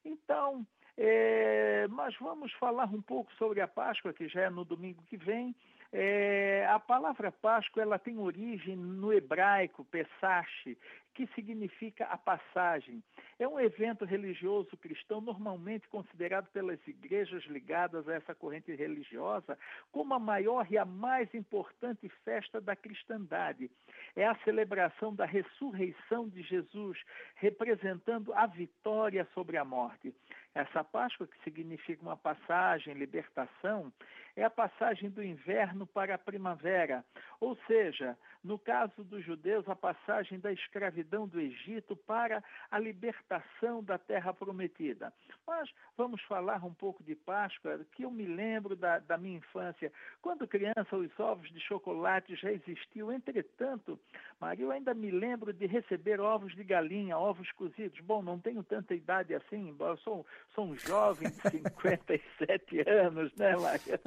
Então, 0.06 0.66
é, 0.98 1.88
mas 1.90 2.14
vamos 2.20 2.52
falar 2.54 2.94
um 2.94 3.02
pouco 3.02 3.34
sobre 3.36 3.62
a 3.62 3.68
Páscoa, 3.68 4.14
que 4.14 4.28
já 4.28 4.42
é 4.42 4.50
no 4.50 4.66
domingo 4.66 5.02
que 5.04 5.16
vem. 5.16 5.56
É, 5.92 6.68
a 6.70 6.80
palavra 6.80 7.32
Páscoa 7.32 7.82
ela 7.82 7.98
tem 7.98 8.18
origem 8.18 8.76
no 8.76 9.12
hebraico, 9.12 9.86
Pesach, 9.86 10.78
que 11.20 11.28
significa 11.36 12.06
a 12.06 12.18
passagem. 12.18 13.04
É 13.38 13.46
um 13.46 13.60
evento 13.60 14.06
religioso 14.06 14.78
cristão 14.78 15.20
normalmente 15.20 15.86
considerado 15.90 16.48
pelas 16.54 16.80
igrejas 16.88 17.44
ligadas 17.48 18.08
a 18.08 18.14
essa 18.14 18.34
corrente 18.34 18.74
religiosa 18.74 19.58
como 19.92 20.14
a 20.14 20.20
maior 20.20 20.66
e 20.72 20.78
a 20.78 20.86
mais 20.86 21.34
importante 21.36 22.08
festa 22.24 22.62
da 22.62 22.74
cristandade. 22.74 23.70
É 24.16 24.26
a 24.26 24.40
celebração 24.46 25.14
da 25.14 25.26
ressurreição 25.26 26.30
de 26.30 26.42
Jesus, 26.42 26.98
representando 27.36 28.34
a 28.34 28.48
vitória 28.48 29.28
sobre 29.34 29.58
a 29.58 29.66
morte. 29.66 30.16
Essa 30.56 30.86
Páscoa, 30.86 31.28
que 31.28 31.44
significa 31.44 32.02
uma 32.02 32.18
passagem, 32.18 32.94
libertação, 32.94 33.92
é 34.36 34.44
a 34.44 34.50
passagem 34.50 35.10
do 35.10 35.24
inverno 35.24 35.86
para 35.86 36.16
a 36.16 36.18
primavera, 36.18 37.04
ou 37.40 37.58
seja, 37.68 38.18
no 38.44 38.58
caso 38.58 39.04
dos 39.04 39.24
judeus, 39.24 39.68
a 39.68 39.76
passagem 39.76 40.40
da 40.40 40.52
escravidão 40.52 41.09
do 41.10 41.40
Egito 41.40 41.96
para 41.96 42.44
a 42.70 42.80
libertação 42.80 43.84
da 43.84 43.98
terra 43.98 44.34
prometida. 44.34 45.14
Mas 45.46 45.70
vamos 45.98 46.22
falar 46.24 46.64
um 46.64 46.74
pouco 46.74 47.04
de 47.04 47.16
Páscoa, 47.16 47.80
que 47.94 48.04
eu 48.04 48.12
me 48.12 48.26
lembro 48.26 48.76
da, 48.76 49.00
da 49.00 49.18
minha 49.18 49.38
infância. 49.38 49.92
Quando 50.22 50.48
criança, 50.48 50.96
os 50.96 51.20
ovos 51.20 51.50
de 51.52 51.60
chocolate 51.60 52.36
já 52.36 52.52
existiam. 52.52 53.12
Entretanto, 53.12 54.00
Maria, 54.40 54.66
eu 54.66 54.72
ainda 54.72 54.94
me 54.94 55.12
lembro 55.12 55.52
de 55.52 55.66
receber 55.66 56.20
ovos 56.20 56.56
de 56.56 56.64
galinha, 56.64 57.18
ovos 57.18 57.52
cozidos. 57.54 58.00
Bom, 58.02 58.22
não 58.22 58.40
tenho 58.40 58.64
tanta 58.64 58.94
idade 58.94 59.34
assim, 59.34 59.70
embora 59.70 59.98
sou, 59.98 60.26
sou 60.54 60.66
um 60.66 60.78
jovem 60.78 61.30
de 61.30 61.40
57 61.50 62.90
anos, 62.90 63.34
né, 63.36 63.56
Maria? 63.56 64.00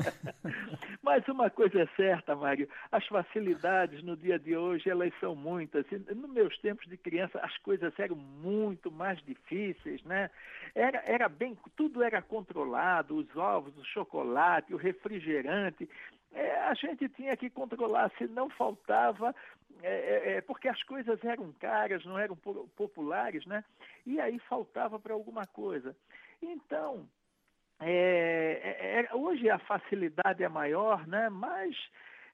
Mas 1.02 1.26
uma 1.28 1.50
coisa 1.50 1.82
é 1.82 1.86
certa, 1.96 2.34
Mário, 2.34 2.68
as 2.90 3.06
facilidades 3.06 4.02
no 4.02 4.16
dia 4.16 4.38
de 4.38 4.56
hoje, 4.56 4.88
elas 4.88 5.12
são 5.20 5.34
muitas. 5.34 5.84
Nos 5.90 6.30
meus 6.30 6.56
tempos 6.58 6.86
de 6.92 6.98
criança, 6.98 7.40
as 7.42 7.56
coisas 7.58 7.92
eram 7.98 8.16
muito 8.16 8.90
mais 8.90 9.20
difíceis, 9.22 10.02
né? 10.04 10.30
Era, 10.74 11.02
era 11.04 11.28
bem, 11.28 11.58
tudo 11.76 12.02
era 12.02 12.22
controlado, 12.22 13.16
os 13.16 13.36
ovos, 13.36 13.76
o 13.76 13.84
chocolate, 13.84 14.74
o 14.74 14.76
refrigerante. 14.76 15.88
É, 16.32 16.60
a 16.60 16.74
gente 16.74 17.08
tinha 17.10 17.36
que 17.36 17.50
controlar, 17.50 18.10
se 18.16 18.26
não 18.26 18.48
faltava, 18.50 19.34
é, 19.82 19.90
é, 19.92 20.32
é 20.36 20.40
porque 20.40 20.68
as 20.68 20.82
coisas 20.84 21.22
eram 21.24 21.52
caras, 21.54 22.04
não 22.04 22.18
eram 22.18 22.36
populares, 22.76 23.44
né? 23.46 23.64
E 24.06 24.20
aí 24.20 24.38
faltava 24.40 24.98
para 24.98 25.14
alguma 25.14 25.46
coisa. 25.46 25.96
Então, 26.40 27.08
é, 27.84 29.08
é, 29.10 29.14
hoje 29.14 29.50
a 29.50 29.58
facilidade 29.58 30.42
é 30.42 30.48
maior, 30.48 31.04
né? 31.06 31.28
mas 31.28 31.76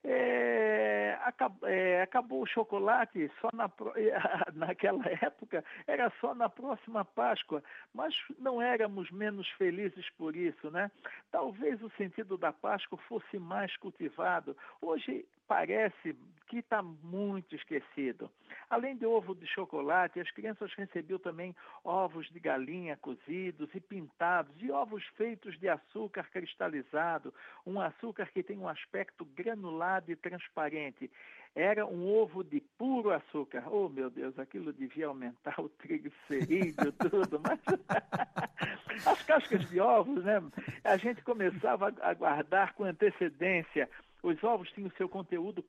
é, 0.04 1.18
acabou, 1.24 1.68
é, 1.68 2.02
acabou, 2.02 2.42
o 2.42 2.46
chocolate 2.46 3.30
só 3.40 3.48
na, 3.52 3.70
naquela 4.54 5.04
época, 5.08 5.64
era 5.86 6.10
só 6.20 6.34
na 6.34 6.48
próxima 6.48 7.04
Páscoa, 7.04 7.62
mas 7.92 8.14
não 8.38 8.62
éramos 8.62 9.10
menos 9.10 9.48
felizes 9.50 10.08
por 10.10 10.36
isso, 10.36 10.70
né? 10.70 10.90
Talvez 11.30 11.82
o 11.82 11.90
sentido 11.90 12.36
da 12.36 12.52
Páscoa 12.52 12.98
fosse 13.08 13.38
mais 13.38 13.76
cultivado. 13.76 14.56
Hoje 14.80 15.26
parece 15.48 16.14
que 16.46 16.58
está 16.58 16.82
muito 16.82 17.54
esquecido. 17.54 18.30
Além 18.70 18.96
de 18.96 19.04
ovo 19.04 19.34
de 19.34 19.46
chocolate, 19.46 20.20
as 20.20 20.30
crianças 20.30 20.72
recebiam 20.74 21.18
também 21.18 21.54
ovos 21.84 22.28
de 22.30 22.40
galinha 22.40 22.96
cozidos 22.96 23.68
e 23.74 23.80
pintados 23.80 24.54
e 24.60 24.70
ovos 24.70 25.04
feitos 25.16 25.58
de 25.58 25.68
açúcar 25.68 26.24
cristalizado, 26.30 27.32
um 27.66 27.80
açúcar 27.80 28.26
que 28.32 28.42
tem 28.42 28.58
um 28.58 28.68
aspecto 28.68 29.24
granulado 29.24 30.10
e 30.10 30.16
transparente. 30.16 31.10
Era 31.54 31.84
um 31.86 32.06
ovo 32.06 32.44
de 32.44 32.60
puro 32.78 33.10
açúcar. 33.10 33.64
Oh, 33.66 33.88
meu 33.88 34.10
Deus, 34.10 34.38
aquilo 34.38 34.72
devia 34.72 35.06
aumentar 35.06 35.58
o 35.60 35.68
triglicerídeo, 35.68 36.92
tudo, 36.92 37.40
mas 37.40 37.60
as 39.06 39.22
cascas 39.22 39.68
de 39.68 39.80
ovos, 39.80 40.24
né? 40.24 40.42
A 40.84 40.96
gente 40.96 41.22
começava 41.22 41.92
a 42.00 42.14
guardar 42.14 42.74
com 42.74 42.84
antecedência 42.84 43.88
os 44.22 44.42
ovos 44.42 44.70
tinham 44.72 44.90
seu 44.96 45.08
conteúdo 45.08 45.64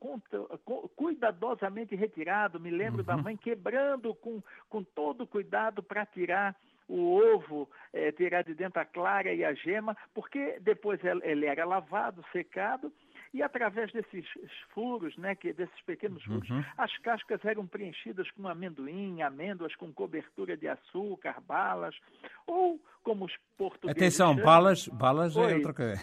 cuidadosamente 0.95 1.95
retirado. 1.95 2.59
Me 2.59 2.71
lembro 2.71 2.99
uhum. 2.99 3.05
da 3.05 3.17
mãe 3.17 3.37
quebrando 3.37 4.13
com, 4.15 4.41
com 4.69 4.83
todo 4.83 5.27
cuidado 5.27 5.83
para 5.83 6.05
tirar 6.05 6.55
o 6.87 7.15
ovo, 7.15 7.69
é, 7.93 8.11
tirar 8.11 8.43
de 8.43 8.55
dentro 8.55 8.81
a 8.81 8.85
clara 8.85 9.31
e 9.31 9.45
a 9.45 9.53
gema, 9.53 9.95
porque 10.13 10.59
depois 10.59 10.99
ele 11.23 11.45
era 11.45 11.63
lavado, 11.63 12.25
secado, 12.31 12.91
E 13.33 13.43
através 13.43 13.91
desses 13.91 14.25
furos, 14.73 15.15
né, 15.17 15.35
que, 15.35 15.53
desses 15.53 15.81
pequenos 15.81 16.23
furos, 16.23 16.49
uhum. 16.49 16.63
as 16.77 16.95
cascas 16.97 17.43
eram 17.45 17.67
preenchidas 17.67 18.29
com 18.31 18.47
amendoim, 18.47 19.21
amêndoas 19.21 19.75
com 19.75 19.93
cobertura 19.93 20.57
de 20.57 20.67
açúcar, 20.67 21.39
balas, 21.47 21.95
ou 22.47 22.79
como 23.03 23.25
os 23.25 23.33
portugueses. 23.57 23.97
Atenção, 23.97 24.29
chamam, 24.29 24.45
balas, 24.45 24.87
balas 24.87 25.37
é 25.37 25.55
outra 25.55 25.73
coisa. 25.73 26.01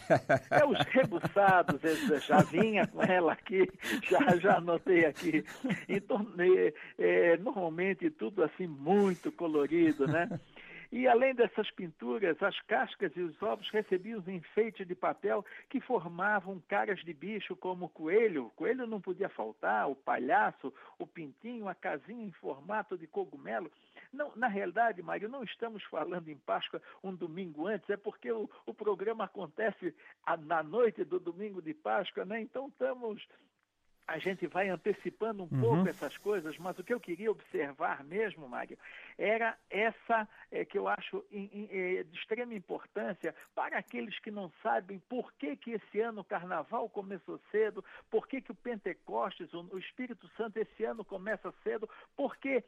É 0.50 0.64
os 0.64 0.78
rebuçados, 0.86 1.80
já 2.26 2.42
vinha 2.42 2.86
com 2.86 3.02
ela 3.02 3.32
aqui, 3.32 3.68
já, 4.08 4.36
já 4.36 4.56
anotei 4.56 5.04
aqui. 5.04 5.44
Então, 5.88 6.26
é, 6.38 6.74
é, 6.98 7.36
normalmente 7.38 8.10
tudo 8.10 8.42
assim 8.42 8.66
muito 8.66 9.30
colorido, 9.32 10.06
né? 10.06 10.28
E 10.90 11.06
além 11.08 11.34
dessas 11.34 11.70
pinturas, 11.72 12.40
as 12.42 12.58
cascas 12.62 13.14
e 13.16 13.20
os 13.20 13.40
ovos 13.42 13.68
recebiam 13.70 14.20
os 14.20 14.28
enfeites 14.28 14.86
de 14.86 14.94
papel 14.94 15.44
que 15.68 15.80
formavam 15.80 16.62
caras 16.68 17.00
de 17.00 17.12
bicho 17.12 17.56
como 17.56 17.86
o 17.86 17.88
coelho, 17.88 18.46
o 18.46 18.50
coelho 18.50 18.86
não 18.86 19.00
podia 19.00 19.28
faltar, 19.28 19.88
o 19.90 19.96
palhaço, 19.96 20.72
o 20.98 21.06
pintinho, 21.06 21.68
a 21.68 21.74
casinha 21.74 22.24
em 22.24 22.32
formato 22.32 22.96
de 22.96 23.06
cogumelo. 23.06 23.70
Não, 24.12 24.32
na 24.36 24.48
realidade, 24.48 25.02
Mário, 25.02 25.28
não 25.28 25.42
estamos 25.42 25.82
falando 25.84 26.28
em 26.28 26.36
Páscoa 26.38 26.80
um 27.02 27.14
domingo 27.14 27.66
antes, 27.66 27.88
é 27.90 27.96
porque 27.96 28.30
o, 28.30 28.48
o 28.64 28.72
programa 28.72 29.24
acontece 29.24 29.94
na 30.40 30.62
noite 30.62 31.04
do 31.04 31.18
domingo 31.18 31.60
de 31.60 31.74
Páscoa, 31.74 32.24
né? 32.24 32.40
Então 32.40 32.68
estamos 32.68 33.26
a 34.06 34.18
gente 34.18 34.46
vai 34.46 34.68
antecipando 34.68 35.42
um 35.42 35.48
uhum. 35.50 35.60
pouco 35.60 35.88
essas 35.88 36.16
coisas, 36.18 36.56
mas 36.58 36.78
o 36.78 36.84
que 36.84 36.94
eu 36.94 37.00
queria 37.00 37.30
observar 37.30 38.04
mesmo, 38.04 38.48
Mário, 38.48 38.78
era 39.18 39.56
essa 39.68 40.28
é, 40.50 40.64
que 40.64 40.78
eu 40.78 40.86
acho 40.86 41.24
in, 41.32 41.50
in, 41.52 41.68
é, 41.70 42.02
de 42.04 42.16
extrema 42.16 42.54
importância 42.54 43.34
para 43.54 43.78
aqueles 43.78 44.18
que 44.20 44.30
não 44.30 44.50
sabem 44.62 45.00
por 45.08 45.32
que, 45.32 45.56
que 45.56 45.72
esse 45.72 46.00
ano 46.00 46.20
o 46.20 46.24
carnaval 46.24 46.88
começou 46.88 47.40
cedo, 47.50 47.84
por 48.10 48.28
que, 48.28 48.40
que 48.40 48.52
o 48.52 48.54
Pentecostes, 48.54 49.52
o, 49.52 49.66
o 49.72 49.78
Espírito 49.78 50.28
Santo 50.36 50.58
esse 50.58 50.84
ano 50.84 51.04
começa 51.04 51.52
cedo, 51.62 51.88
porque 52.16 52.62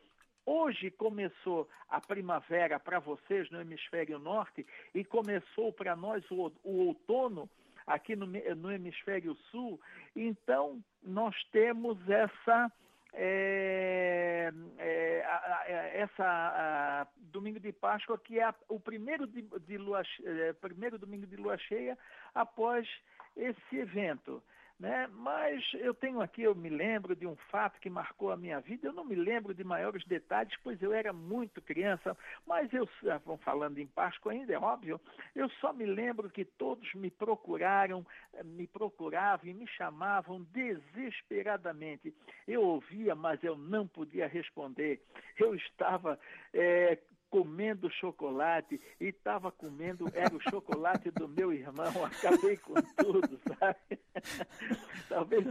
Hoje 0.51 0.91
começou 0.91 1.69
a 1.91 2.01
primavera 2.01 2.81
para 2.81 2.99
vocês 2.99 3.51
no 3.51 3.61
hemisfério 3.61 4.19
norte 4.19 4.67
e 4.95 5.05
começou 5.05 5.71
para 5.71 5.95
nós 5.95 6.25
o, 6.31 6.51
o 6.65 6.87
outono 6.87 7.51
aqui 7.89 8.15
no, 8.15 8.27
no 8.27 8.73
hemisfério 8.73 9.35
sul. 9.51 9.81
Então, 10.15 10.83
nós 11.03 11.35
temos 11.51 11.99
essa. 12.09 12.73
É, 13.15 14.53
é, 14.77 15.25
a, 15.25 15.37
a, 15.37 15.69
essa 15.95 16.25
a, 16.25 17.07
domingo 17.17 17.59
de 17.59 17.73
Páscoa 17.73 18.19
que 18.19 18.39
é 18.39 18.55
o 18.69 18.79
primeiro 18.79 19.27
de, 19.27 19.41
de 19.67 19.79
lua, 19.79 20.03
é, 20.23 20.53
primeiro 20.53 20.99
domingo 20.99 21.27
de 21.27 21.37
lua 21.37 21.57
cheia 21.57 21.97
após 22.35 22.87
esse 23.35 23.77
evento. 23.77 24.43
Né? 24.79 25.09
Mas 25.13 25.65
eu 25.75 25.93
tenho 25.93 26.21
aqui, 26.21 26.43
eu 26.43 26.55
me 26.55 26.69
lembro 26.69 27.17
de 27.17 27.27
um 27.27 27.35
fato 27.51 27.81
que 27.81 27.91
marcou 27.91 28.31
a 28.31 28.37
minha 28.37 28.61
vida, 28.61 28.87
eu 28.87 28.93
não 28.93 29.05
me 29.05 29.17
lembro 29.17 29.53
de 29.53 29.65
maiores 29.65 30.05
detalhes, 30.05 30.57
pois 30.63 30.81
eu 30.81 30.93
era 30.93 31.13
muito 31.13 31.61
criança, 31.61 32.17
mas 32.47 32.73
eu, 32.73 32.89
ah, 33.09 33.21
falando 33.39 33.79
em 33.79 33.89
Páscoa 33.89 34.31
ainda, 34.31 34.53
é 34.53 34.59
óbvio, 34.59 35.01
eu 35.35 35.49
só 35.61 35.73
me 35.73 35.85
lembro 35.85 36.31
que 36.31 36.45
todos 36.45 36.95
me 36.95 37.11
procuraram, 37.11 38.07
eh, 38.35 38.45
me 38.45 38.69
procuravam 38.69 39.51
e 39.51 39.55
me 39.55 39.67
chamavam 39.67 40.47
desesperadamente. 40.53 42.15
Eu 42.47 42.63
ouvia, 42.63 43.17
mas 43.17 43.43
eu 43.43 43.59
não 43.59 43.85
podia 43.87 44.29
responder. 44.29 45.03
Eu 45.37 45.57
estava 45.57 46.19
é, 46.55 46.99
comendo 47.31 47.91
chocolate 47.91 48.81
e 49.01 49.07
estava 49.07 49.51
comendo, 49.51 50.11
era 50.15 50.35
o 50.35 50.41
chocolate 50.41 51.11
do 51.11 51.29
meu 51.29 51.53
irmão, 51.53 51.93
acabei 52.05 52.57
com 52.57 52.75
tudo, 52.97 53.39
sabe? 53.59 53.99
Talvez 55.09 55.47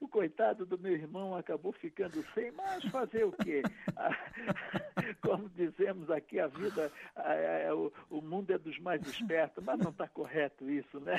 o 0.00 0.08
coitado 0.08 0.66
do 0.66 0.78
meu 0.78 0.92
irmão 0.92 1.36
acabou 1.36 1.72
ficando 1.72 2.24
sem, 2.34 2.50
mas 2.52 2.84
fazer 2.86 3.24
o 3.24 3.32
quê? 3.32 3.62
Como 5.20 5.48
dizemos 5.50 6.10
aqui, 6.10 6.40
a 6.40 6.46
vida, 6.46 6.92
o 8.10 8.20
mundo 8.20 8.52
é 8.52 8.58
dos 8.58 8.78
mais 8.78 9.00
espertos, 9.06 9.62
mas 9.64 9.78
não 9.78 9.90
está 9.90 10.08
correto 10.08 10.68
isso, 10.68 11.00
né? 11.00 11.16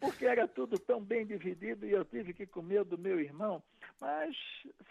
Porque 0.00 0.26
era 0.26 0.46
tudo 0.46 0.78
tão 0.78 1.00
bem 1.00 1.26
dividido 1.26 1.86
e 1.86 1.92
eu 1.92 2.04
tive 2.04 2.32
que 2.32 2.46
comer 2.46 2.80
o 2.80 2.84
do 2.84 2.98
meu 2.98 3.20
irmão, 3.20 3.62
mas 4.00 4.36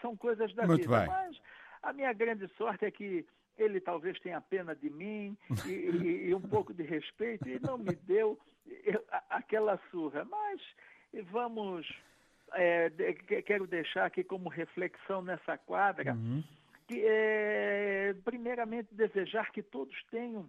são 0.00 0.16
coisas 0.16 0.52
da 0.54 0.66
Muito 0.66 0.82
vida. 0.82 1.00
Bem. 1.00 1.08
Mas 1.08 1.40
a 1.84 1.92
minha 1.92 2.12
grande 2.12 2.48
sorte 2.56 2.84
é 2.84 2.90
que 2.90 3.26
ele 3.56 3.80
talvez 3.80 4.18
tenha 4.20 4.40
pena 4.40 4.74
de 4.74 4.90
mim 4.90 5.36
e, 5.66 5.70
e, 5.70 6.28
e 6.28 6.34
um 6.34 6.40
pouco 6.40 6.74
de 6.74 6.82
respeito 6.82 7.48
e 7.48 7.60
não 7.60 7.78
me 7.78 7.94
deu 7.94 8.38
aquela 9.30 9.80
surra. 9.90 10.24
Mas 10.24 10.60
vamos, 11.30 11.86
é, 12.54 12.90
quero 13.46 13.66
deixar 13.66 14.06
aqui 14.06 14.24
como 14.24 14.48
reflexão 14.48 15.22
nessa 15.22 15.56
quadra, 15.56 16.14
uhum. 16.14 16.42
que 16.88 17.04
é, 17.06 18.14
primeiramente 18.24 18.92
desejar 18.92 19.52
que 19.52 19.62
todos 19.62 19.96
tenham 20.10 20.48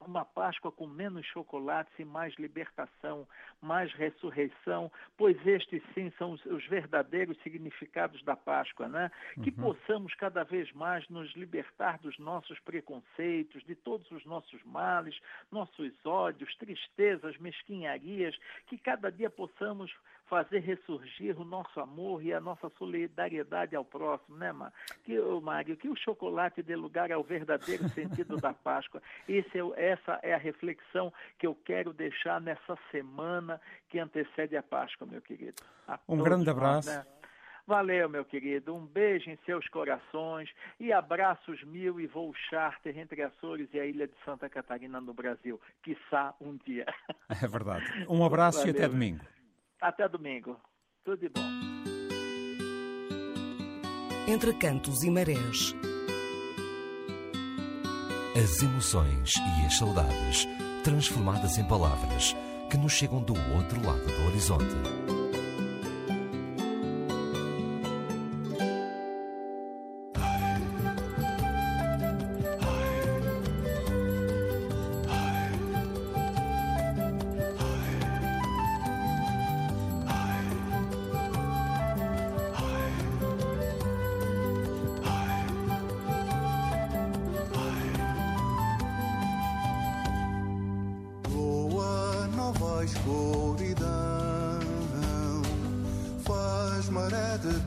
uma 0.00 0.24
Páscoa 0.24 0.70
com 0.70 0.86
menos 0.86 1.24
chocolates 1.26 1.92
e 1.98 2.04
mais 2.04 2.34
libertação, 2.34 3.26
mais 3.60 3.92
ressurreição, 3.94 4.90
pois 5.16 5.36
estes 5.46 5.82
sim 5.94 6.12
são 6.18 6.32
os, 6.32 6.44
os 6.46 6.66
verdadeiros 6.66 7.36
significados 7.42 8.22
da 8.22 8.36
Páscoa, 8.36 8.88
né? 8.88 9.10
Uhum. 9.36 9.42
Que 9.44 9.50
possamos 9.50 10.14
cada 10.14 10.44
vez 10.44 10.70
mais 10.72 11.08
nos 11.08 11.30
libertar 11.34 11.98
dos 11.98 12.18
nossos 12.18 12.58
preconceitos, 12.60 13.64
de 13.64 13.74
todos 13.74 14.10
os 14.10 14.24
nossos 14.24 14.62
males, 14.64 15.18
nossos 15.50 15.92
ódios, 16.04 16.54
tristezas, 16.56 17.36
mesquinharias, 17.38 18.36
que 18.66 18.78
cada 18.78 19.10
dia 19.10 19.30
possamos 19.30 19.92
fazer 20.28 20.60
ressurgir 20.60 21.40
o 21.40 21.44
nosso 21.44 21.80
amor 21.80 22.22
e 22.22 22.32
a 22.32 22.40
nossa 22.40 22.68
solidariedade 22.78 23.74
ao 23.74 23.84
próximo, 23.84 24.36
né, 24.36 24.52
Mário? 24.52 24.74
Que, 25.04 25.18
Mário, 25.42 25.76
que 25.76 25.88
o 25.88 25.96
chocolate 25.96 26.62
dê 26.62 26.76
lugar 26.76 27.10
ao 27.12 27.22
verdadeiro 27.22 27.88
sentido 27.90 28.36
da 28.36 28.52
Páscoa. 28.52 29.02
Esse 29.28 29.58
é, 29.58 29.92
essa 29.92 30.18
é 30.22 30.34
a 30.34 30.38
reflexão 30.38 31.12
que 31.38 31.46
eu 31.46 31.54
quero 31.54 31.92
deixar 31.92 32.40
nessa 32.40 32.76
semana 32.90 33.60
que 33.88 33.98
antecede 33.98 34.56
a 34.56 34.62
Páscoa, 34.62 35.06
meu 35.06 35.22
querido. 35.22 35.62
A 35.86 35.98
um 36.08 36.18
grande 36.18 36.50
abraço. 36.50 36.88
Nós, 36.88 36.98
né? 36.98 37.16
Valeu, 37.66 38.08
meu 38.08 38.24
querido. 38.24 38.74
Um 38.76 38.86
beijo 38.86 39.28
em 39.28 39.36
seus 39.44 39.66
corações 39.68 40.48
e 40.78 40.92
abraços 40.92 41.62
mil 41.64 41.98
e 41.98 42.06
voo 42.06 42.32
charter 42.48 42.96
entre 42.96 43.22
Açores 43.22 43.68
e 43.74 43.80
a 43.80 43.84
ilha 43.84 44.06
de 44.06 44.14
Santa 44.24 44.48
Catarina 44.48 45.00
no 45.00 45.12
Brasil. 45.12 45.60
Quiçá 45.82 46.32
um 46.40 46.56
dia. 46.64 46.86
É 47.28 47.46
verdade. 47.48 47.84
Um 48.08 48.24
abraço 48.24 48.58
Valeu. 48.58 48.72
e 48.72 48.76
até 48.76 48.88
domingo. 48.88 49.24
Até 49.80 50.08
domingo. 50.08 50.56
Tudo 51.04 51.18
de 51.18 51.28
bom. 51.28 51.40
Entre 54.26 54.52
cantos 54.54 55.02
e 55.04 55.10
marés. 55.10 55.74
As 58.36 58.62
emoções 58.62 59.34
e 59.36 59.66
as 59.66 59.78
saudades 59.78 60.46
transformadas 60.82 61.58
em 61.58 61.68
palavras 61.68 62.34
que 62.70 62.76
nos 62.76 62.92
chegam 62.92 63.22
do 63.22 63.34
outro 63.54 63.84
lado 63.84 64.04
do 64.04 64.26
horizonte. 64.26 65.15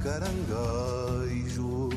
caranguejos. 0.04 1.94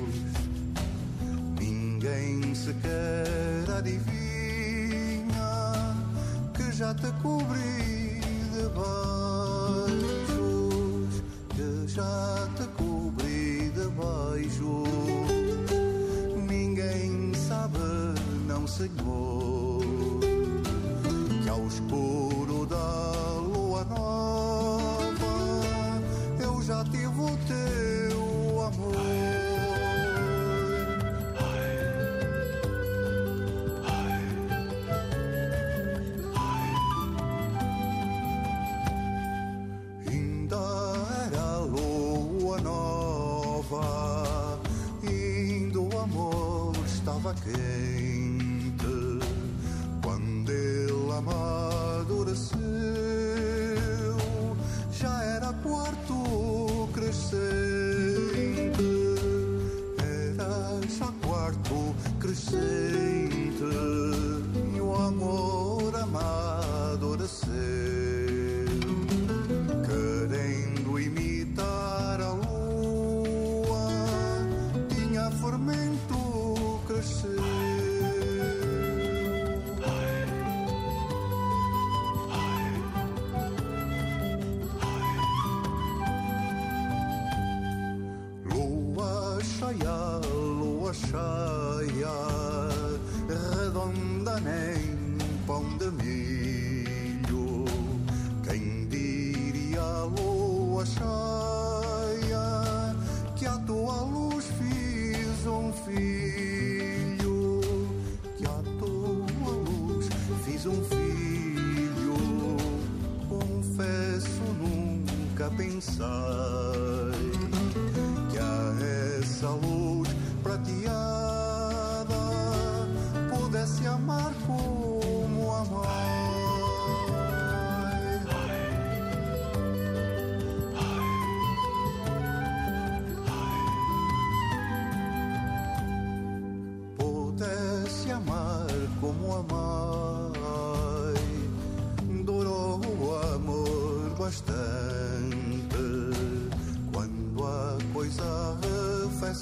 Ninguém 1.59 2.55
sequer 2.55 3.71
adivinha 3.79 5.33
que 6.55 6.73
já 6.73 6.95
te 6.95 7.11
cobri 7.23 7.92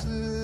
Jesus. 0.02 0.39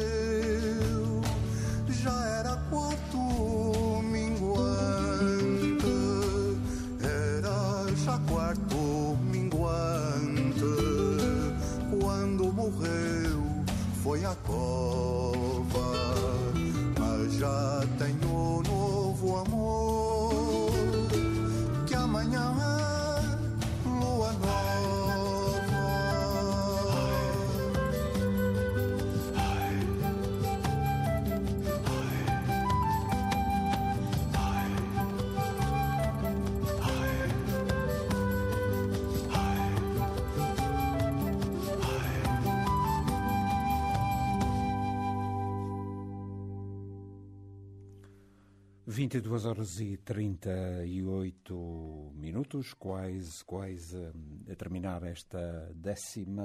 22 48.97 49.45
horas 49.45 49.79
e 49.79 49.99
38 49.99 52.13
minutos, 52.15 52.73
quase, 52.73 53.45
quase 53.45 53.95
hum, 53.95 54.41
a 54.51 54.55
terminar 54.55 55.03
esta 55.03 55.71
décima, 55.75 56.43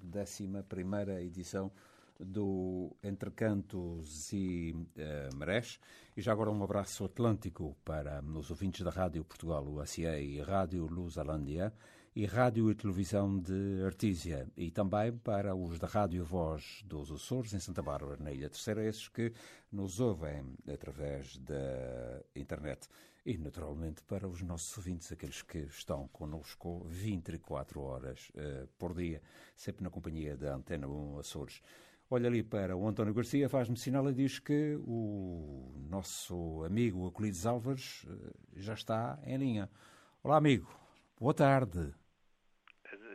décima 0.00 0.62
primeira 0.62 1.20
edição 1.20 1.72
do 2.16 2.96
Entre 3.02 3.28
Cantos 3.32 4.32
e 4.32 4.72
uh, 4.72 5.36
Marés. 5.36 5.80
E 6.16 6.22
já 6.22 6.30
agora 6.30 6.52
um 6.52 6.62
abraço 6.62 7.06
atlântico 7.06 7.76
para 7.84 8.22
os 8.22 8.50
ouvintes 8.50 8.84
da 8.84 8.92
Rádio 8.92 9.24
Portugal, 9.24 9.66
o 9.66 9.82
e 9.82 10.40
Rádio 10.42 10.86
Luz 10.86 11.18
Alândia 11.18 11.74
e 12.16 12.26
Rádio 12.26 12.70
e 12.70 12.74
Televisão 12.76 13.40
de 13.40 13.82
Artísia 13.84 14.46
e 14.56 14.70
também 14.70 15.12
para 15.18 15.52
os 15.52 15.80
da 15.80 15.88
Rádio 15.88 16.24
Voz 16.24 16.84
dos 16.86 17.10
Açores 17.10 17.52
em 17.52 17.58
Santa 17.58 17.82
Bárbara, 17.82 18.16
na 18.22 18.30
Ilha 18.30 18.48
Terceira, 18.48 18.84
esses 18.84 19.08
que 19.08 19.32
nos 19.72 19.98
ouvem 19.98 20.54
através 20.72 21.36
da 21.38 22.22
internet 22.36 22.88
e 23.26 23.36
naturalmente 23.36 24.00
para 24.04 24.28
os 24.28 24.42
nossos 24.42 24.76
ouvintes, 24.78 25.10
aqueles 25.10 25.42
que 25.42 25.58
estão 25.58 26.06
connosco 26.08 26.86
24 26.88 27.80
horas 27.80 28.30
uh, 28.30 28.68
por 28.78 28.94
dia, 28.94 29.20
sempre 29.56 29.82
na 29.82 29.90
companhia 29.90 30.36
da 30.36 30.54
Antena 30.54 30.86
1 30.86 31.18
Açores. 31.18 31.62
Olha 32.08 32.28
ali 32.28 32.44
para 32.44 32.76
o 32.76 32.86
António 32.86 33.12
Garcia, 33.12 33.48
faz-me 33.48 33.76
sinal 33.76 34.08
e 34.08 34.14
diz 34.14 34.38
que 34.38 34.78
o 34.86 35.74
nosso 35.88 36.62
amigo 36.62 37.08
Acolhides 37.08 37.44
Álvares 37.44 38.04
uh, 38.04 38.34
já 38.54 38.74
está 38.74 39.18
em 39.24 39.36
linha. 39.36 39.68
Olá, 40.22 40.36
amigo. 40.36 40.70
Boa 41.18 41.34
tarde. 41.34 42.03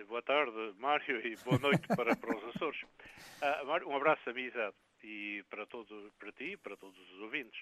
Boa 0.10 0.24
tarde, 0.24 0.74
Mário, 0.80 1.22
e 1.24 1.36
boa 1.46 1.60
noite 1.60 1.88
para, 1.88 2.16
para 2.16 2.36
os 2.36 2.56
Açores. 2.56 2.82
Uh, 2.82 3.66
Mário, 3.68 3.88
um 3.88 3.96
abraço 3.96 4.24
de 4.24 4.32
amizade 4.32 4.76
e 5.04 5.46
para, 5.52 5.68
todo, 5.68 6.12
para 6.18 6.32
ti 6.32 6.54
e 6.54 6.58
para 6.58 6.76
todos 6.76 6.98
os 7.12 7.22
ouvintes. 7.22 7.62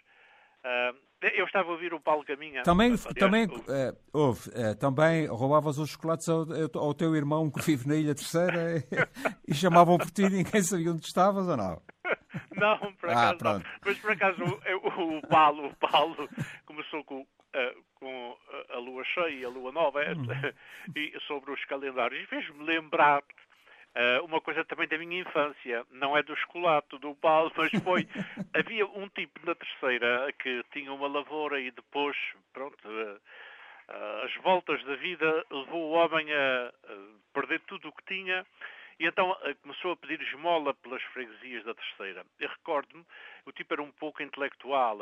Uh, 0.64 0.98
eu 1.36 1.46
estava 1.46 1.68
a 1.68 1.72
ouvir 1.74 1.94
o 1.94 2.00
Paulo 2.00 2.24
Caminha. 2.24 2.64
Também, 2.64 2.94
aliás, 2.94 3.04
também, 3.16 3.48
o... 3.48 3.58
uh, 3.58 3.98
ouve, 4.14 4.50
uh, 4.52 4.74
também 4.80 5.28
roubavas 5.28 5.78
os 5.78 5.90
chocolates 5.90 6.30
ao, 6.30 6.46
ao, 6.74 6.94
teu 6.94 7.14
irmão 7.18 7.52
que 7.52 7.62
vive 7.62 7.86
na 7.86 7.98
Ilha 7.98 8.16
Terceira 8.16 8.78
e, 8.78 8.84
e 9.52 9.54
chamavam 9.54 9.98
por 9.98 10.10
ti 10.10 10.22
e 10.22 10.30
ninguém 10.30 10.64
sabia 10.64 10.94
onde 10.94 11.06
estavas 11.06 11.50
ou 11.50 11.58
não? 11.58 11.82
Não, 12.56 12.94
por 12.94 13.10
acaso 13.10 13.38
ah, 13.42 13.54
não. 13.54 13.64
Mas 13.86 14.00
por 14.00 14.12
acaso 14.12 14.42
o, 14.42 15.18
o, 15.18 15.22
Paulo, 15.28 15.68
o 15.68 15.76
Paulo 15.76 16.30
começou 16.66 17.04
com, 17.04 17.28
uh, 17.56 17.84
com 17.96 18.38
a 18.70 18.78
lua 18.78 19.04
cheia 19.04 19.30
e 19.30 19.46
a 19.46 19.50
lua 19.50 19.72
nova 19.72 20.02
hum. 20.02 20.28
e 20.96 21.14
sobre 21.28 21.52
os 21.52 21.64
calendários 21.66 22.24
e 22.24 22.28
fez-me 22.28 22.64
lembrar 22.64 23.24
Uh, 23.98 24.24
uma 24.26 24.40
coisa 24.40 24.64
também 24.64 24.88
da 24.88 24.96
minha 24.96 25.22
infância, 25.22 25.84
não 25.90 26.16
é 26.16 26.22
do 26.22 26.36
chocolate 26.36 27.00
do 27.00 27.16
Paulo, 27.16 27.52
mas 27.58 27.72
foi. 27.84 28.08
havia 28.54 28.86
um 28.86 29.10
tipo 29.10 29.44
na 29.44 29.56
terceira 29.56 30.32
que 30.38 30.64
tinha 30.72 30.94
uma 30.94 31.08
lavoura 31.08 31.60
e 31.60 31.72
depois, 31.72 32.16
pronto, 32.54 32.78
uh, 32.88 33.16
uh, 33.16 34.24
as 34.24 34.36
voltas 34.44 34.84
da 34.84 34.96
vida 34.98 35.44
levou 35.50 35.90
o 35.90 35.94
homem 35.94 36.32
a, 36.32 36.72
perder 37.34 37.60
tudo 37.62 37.90
o 37.90 37.92
que 37.92 38.06
tinha 38.06 38.46
e 39.00 39.06
então 39.06 39.36
começou 39.62 39.92
a 39.92 39.98
pedir 39.98 40.22
esmola 40.22 40.74
pelas 40.74 41.02
freguesias 41.04 41.64
da 41.64 41.74
terceira. 41.74 42.26
Eu 42.40 42.50
recordo-me, 42.50 43.06
o 43.46 43.52
tipo 43.52 43.74
era 43.74 43.82
um 43.82 43.92
pouco 43.92 44.24
intelectual, 44.24 44.98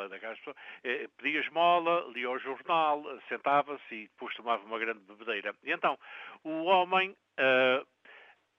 eh, 0.84 1.08
pedia 1.18 1.40
esmola, 1.40 2.06
lia 2.14 2.30
o 2.30 2.40
jornal, 2.40 3.04
sentava-se 3.30 3.96
e 3.96 4.08
depois 4.08 4.36
tomava 4.36 4.66
uma 4.66 4.80
grande 4.80 5.00
bebedeira. 5.00 5.56
E 5.64 5.72
então 5.72 5.98
o 6.44 6.66
homem 6.66 7.12
uh, 7.12 7.88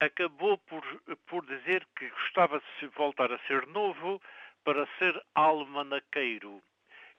acabou 0.01 0.59
por, 0.59 0.83
por 1.27 1.44
dizer 1.46 1.87
que 1.96 2.09
gostava 2.09 2.62
de 2.81 2.87
voltar 2.88 3.31
a 3.33 3.38
ser 3.40 3.66
novo 3.66 4.20
para 4.64 4.87
ser 4.99 5.22
almanaqueiro. 5.35 6.62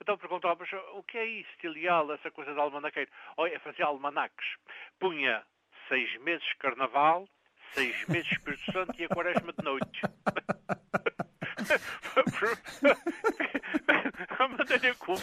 Então 0.02 0.18
perguntava, 0.18 0.64
o 0.94 1.04
que 1.04 1.18
é 1.18 1.26
isso, 1.26 1.50
Tilial, 1.60 2.12
essa 2.12 2.30
coisa 2.30 2.54
de 2.54 2.60
almanaqueiro? 2.60 3.10
Olha, 3.36 3.56
é 3.56 3.60
fazer 3.60 3.84
almanaques. 3.84 4.56
Punha 5.00 5.44
seis 5.88 6.14
meses 6.22 6.48
carnaval, 6.60 7.28
seis 7.78 7.96
meses 8.08 8.28
de 8.28 8.34
Espírito 8.34 8.72
Santo 8.72 9.00
e 9.00 9.06
a 9.06 9.10
quaresma 9.10 9.54
de 9.54 9.64
noite. 9.64 10.02
a 14.40 14.48
maneira 14.48 14.96
como, 14.96 15.20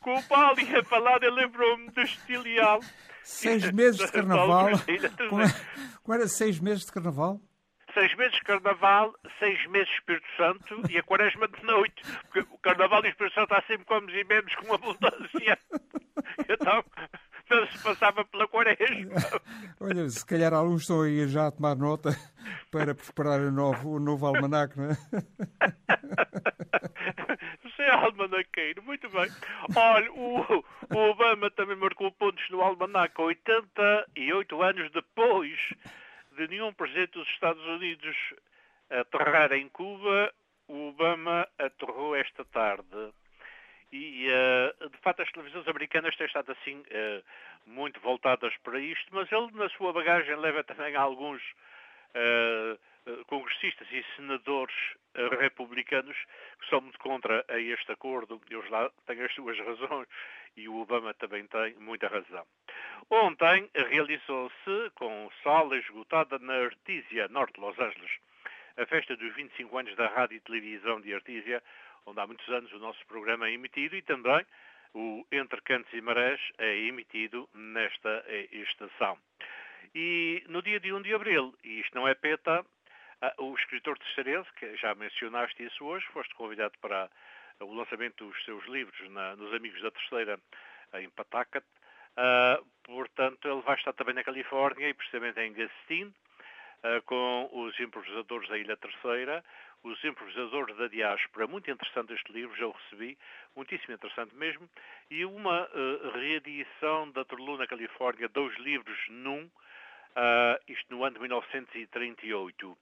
como 0.00 0.18
o 0.18 0.22
Paulo 0.24 0.60
ia 0.60 0.84
falar, 0.84 1.22
ele 1.22 1.30
lembrou-me 1.32 1.90
do 1.90 2.02
Estilial. 2.02 2.80
Seis 3.24 3.70
meses 3.72 4.00
de 4.00 4.10
carnaval. 4.12 4.70
Como, 5.28 5.42
é, 5.42 5.46
como 6.02 6.14
era 6.14 6.28
seis 6.28 6.60
meses 6.60 6.86
de 6.86 6.92
carnaval? 6.92 7.40
Seis 7.92 8.14
meses 8.14 8.34
de 8.34 8.42
carnaval, 8.42 9.12
seis 9.40 9.66
meses 9.66 9.88
de 9.88 9.94
Espírito 9.96 10.26
Santo 10.36 10.84
e 10.88 10.98
a 10.98 11.02
quaresma 11.02 11.48
de 11.48 11.64
noite. 11.64 12.00
Porque 12.22 12.40
o 12.40 12.58
carnaval 12.58 13.04
e 13.04 13.08
o 13.08 13.10
Espírito 13.10 13.34
Santo 13.34 13.54
há 13.54 13.62
sempre 13.62 13.84
comes 13.86 14.14
e 14.14 14.22
bebes 14.24 14.54
com 14.54 14.72
abundância. 14.72 15.58
Então, 16.48 16.84
se 17.70 17.82
passava 17.82 18.24
pela 18.24 18.48
quaresma. 18.48 19.14
Olha, 19.80 20.08
se 20.08 20.24
calhar 20.24 20.52
alguns 20.52 20.82
estão 20.82 21.02
aí 21.02 21.26
já 21.28 21.48
a 21.48 21.50
tomar 21.50 21.76
nota 21.76 22.10
para 22.70 22.94
preparar 22.94 23.40
o 23.40 23.50
novo, 23.50 23.96
o 23.96 24.00
novo 24.00 24.26
almanac, 24.26 24.76
não 24.76 24.90
é? 24.90 24.96
É 27.82 27.90
almanaqueiro, 27.90 28.80
muito 28.84 29.08
bem. 29.10 29.28
Olha, 29.74 30.12
o, 30.12 30.64
o 30.94 30.98
Obama 31.10 31.50
também 31.50 31.76
marcou 31.76 32.12
pontos 32.12 32.48
no 32.48 32.60
almanac 32.60 33.20
88 33.20 34.62
anos 34.62 34.90
depois 34.92 35.58
de 36.36 36.46
nenhum 36.46 36.72
presidente 36.72 37.12
dos 37.12 37.28
Estados 37.28 37.64
Unidos 37.66 38.16
aterrar 38.88 39.52
em 39.52 39.68
Cuba, 39.68 40.32
o 40.68 40.90
Obama 40.90 41.48
aterrou 41.58 42.14
esta 42.14 42.44
tarde. 42.44 43.12
E, 43.92 44.26
uh, 44.30 44.88
de 44.88 44.96
facto, 44.98 45.20
as 45.20 45.30
televisões 45.30 45.68
americanas 45.68 46.16
têm 46.16 46.26
estado 46.26 46.50
assim 46.52 46.78
uh, 46.78 47.22
muito 47.66 48.00
voltadas 48.00 48.56
para 48.64 48.80
isto, 48.80 49.06
mas 49.12 49.30
ele, 49.30 49.50
na 49.52 49.68
sua 49.70 49.92
bagagem, 49.92 50.34
leva 50.36 50.64
também 50.64 50.96
alguns 50.96 51.42
uh, 52.14 53.24
congressistas 53.26 53.86
e 53.90 54.04
senadores 54.16 54.74
republicanos 55.40 56.16
que 56.60 56.68
são 56.70 56.80
muito 56.80 56.98
contra 57.00 57.44
a 57.48 57.58
este 57.58 57.90
acordo. 57.92 58.40
Eles 58.48 58.70
lá 58.70 58.90
têm 59.06 59.20
as 59.20 59.34
suas 59.34 59.58
razões 59.58 60.08
e 60.56 60.68
o 60.68 60.80
Obama 60.80 61.12
também 61.14 61.44
tem 61.46 61.74
muita 61.74 62.06
razão. 62.06 62.46
Ontem 63.10 63.68
realizou-se, 63.74 64.90
com 64.94 65.28
sala 65.42 65.76
esgotada 65.76 66.38
na 66.38 66.54
Artísia, 66.54 67.28
norte 67.28 67.54
de 67.54 67.60
Los 67.60 67.78
Angeles, 67.78 68.12
a 68.76 68.86
festa 68.86 69.16
dos 69.16 69.34
25 69.34 69.78
anos 69.78 69.96
da 69.96 70.06
Rádio 70.06 70.36
e 70.36 70.40
Televisão 70.40 71.00
de 71.00 71.12
Artísia, 71.12 71.62
onde 72.06 72.20
há 72.20 72.26
muitos 72.26 72.48
anos 72.48 72.72
o 72.72 72.78
nosso 72.78 73.04
programa 73.06 73.48
é 73.48 73.52
emitido, 73.52 73.96
e 73.96 74.02
também 74.02 74.44
o 74.94 75.26
Entre 75.32 75.60
Cantos 75.62 75.92
e 75.92 76.00
Marés 76.00 76.40
é 76.58 76.76
emitido 76.78 77.48
nesta 77.54 78.24
estação. 78.50 79.18
E 79.94 80.42
no 80.48 80.62
dia 80.62 80.80
de 80.80 80.92
1 80.92 81.02
de 81.02 81.14
abril, 81.14 81.54
e 81.64 81.80
isto 81.80 81.94
não 81.94 82.06
é 82.06 82.14
peta, 82.14 82.64
o 83.38 83.54
escritor 83.54 83.96
terceirense, 83.98 84.52
que 84.54 84.76
já 84.76 84.94
mencionaste 84.94 85.62
isso 85.64 85.84
hoje, 85.84 86.06
foste 86.12 86.34
convidado 86.34 86.74
para 86.80 87.08
o 87.60 87.72
lançamento 87.72 88.26
dos 88.26 88.44
seus 88.44 88.64
livros 88.66 89.10
na, 89.10 89.36
nos 89.36 89.52
Amigos 89.54 89.80
da 89.80 89.90
Terceira, 89.90 90.40
em 90.94 91.08
Patacat. 91.10 91.64
Uh, 92.12 92.64
portanto, 92.84 93.48
ele 93.48 93.62
vai 93.62 93.76
estar 93.76 93.92
também 93.92 94.14
na 94.14 94.24
Califórnia 94.24 94.88
e 94.88 94.94
precisamente 94.94 95.40
em 95.40 95.52
Gastin, 95.52 96.04
uh, 96.84 97.02
com 97.06 97.48
os 97.52 97.78
improvisadores 97.80 98.48
da 98.48 98.58
Ilha 98.58 98.76
Terceira, 98.76 99.44
os 99.82 100.02
improvisadores 100.04 100.76
da 100.76 100.88
diáspora. 100.88 101.46
Muito 101.46 101.70
interessante 101.70 102.12
este 102.12 102.32
livro, 102.32 102.56
já 102.56 102.66
o 102.66 102.72
recebi, 102.72 103.18
muitíssimo 103.56 103.94
interessante 103.94 104.34
mesmo. 104.34 104.68
E 105.10 105.24
uma 105.24 105.68
uh, 105.68 106.10
reedição 106.14 107.10
da 107.10 107.24
Torlu 107.24 107.56
na 107.56 107.66
Califórnia, 107.66 108.28
dois 108.28 108.56
livros 108.58 108.98
num, 109.08 109.50
isto 110.68 110.94
no 110.94 111.04
ano 111.04 111.14
de 111.14 111.20
1938. 111.20 112.78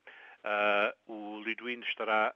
o 1.07 1.41
Liduino 1.45 1.85
estará 1.85 2.35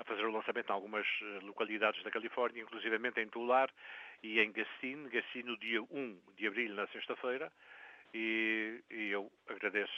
a 0.00 0.04
fazer 0.04 0.24
o 0.24 0.32
lançamento 0.32 0.70
em 0.70 0.72
algumas 0.72 1.06
eh, 1.06 1.38
localidades 1.42 2.02
da 2.02 2.10
Califórnia, 2.10 2.62
inclusivamente 2.62 3.20
em 3.20 3.28
Tular 3.28 3.68
e 4.22 4.40
em 4.40 4.50
Gacine, 4.50 5.08
Gacine 5.10 5.50
no 5.50 5.58
dia 5.58 5.82
1 5.82 6.18
de 6.36 6.46
abril, 6.46 6.74
na 6.74 6.86
sexta-feira, 6.88 7.52
e, 8.14 8.82
e, 8.90 9.10
eu 9.10 9.30
agradeço 9.48 9.92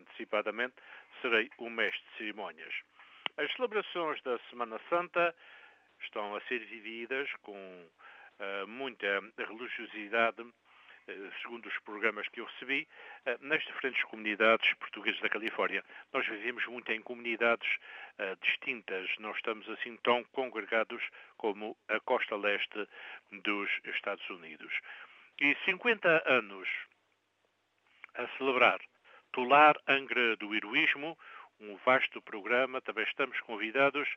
antecipadamente, 0.00 0.74
serei 1.20 1.50
o 1.58 1.70
mestre 1.70 2.02
de 2.10 2.18
cerimónias. 2.18 2.74
As 3.36 3.52
celebrações 3.52 4.20
da 4.22 4.38
Semana 4.50 4.80
Santa 4.88 5.34
estão 6.00 6.34
a 6.34 6.40
ser 6.42 6.58
vividas 6.60 7.30
com 7.42 7.54
uh, 7.54 8.66
muita 8.66 9.20
religiosidade 9.38 10.44
eh, 11.08 11.30
segundo 11.40 11.66
os 11.66 11.78
programas 11.78 12.28
que 12.28 12.40
eu 12.40 12.44
recebi, 12.44 12.86
eh, 13.24 13.38
nas 13.40 13.62
diferentes 13.64 14.02
comunidades 14.04 14.74
portuguesas 14.74 15.18
da 15.22 15.30
Califórnia. 15.30 15.82
Nós 16.12 16.26
vivemos 16.26 16.66
muito 16.66 16.92
em 16.92 17.00
comunidades 17.00 17.66
uh, 18.18 18.36
distintas, 18.42 19.08
não 19.18 19.30
estamos 19.30 19.66
assim 19.70 19.96
tão 20.04 20.22
congregados 20.24 21.02
como 21.38 21.74
a 21.88 21.98
costa 22.00 22.36
leste 22.36 22.86
dos 23.42 23.70
Estados 23.84 24.28
Unidos. 24.28 24.72
E 25.40 25.56
50 25.64 26.24
anos 26.26 26.68
a 28.18 28.28
celebrar 28.36 28.78
Tular 29.32 29.76
Angra 29.88 30.36
do 30.36 30.54
Heroísmo, 30.54 31.16
um 31.60 31.76
vasto 31.84 32.20
programa, 32.22 32.80
também 32.80 33.04
estamos 33.04 33.40
convidados 33.40 34.08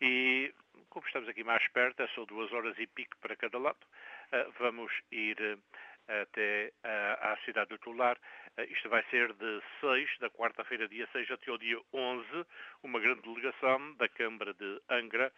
e, 0.00 0.52
como 0.90 1.06
estamos 1.06 1.28
aqui 1.28 1.42
mais 1.42 1.66
perto, 1.68 2.02
é 2.02 2.08
só 2.08 2.24
duas 2.24 2.52
horas 2.52 2.78
e 2.78 2.86
pico 2.86 3.16
para 3.18 3.36
cada 3.36 3.58
lado, 3.58 3.78
vamos 4.58 4.92
ir 5.10 5.58
até 6.06 6.72
à 6.82 7.36
cidade 7.44 7.70
do 7.70 7.78
Tular. 7.78 8.18
Eh, 8.56 8.66
isto 8.66 8.88
vai 8.88 9.02
ser 9.10 9.32
de 9.34 9.62
6, 9.80 10.18
da 10.18 10.30
quarta-feira, 10.30 10.88
dia 10.88 11.08
6, 11.12 11.30
até 11.30 11.50
o 11.50 11.58
dia 11.58 11.80
11. 11.92 12.46
Uma 12.82 13.00
grande 13.00 13.22
delegação 13.22 13.94
da 13.94 14.08
Câmara 14.08 14.52
de 14.54 14.80
Angra 14.88 15.32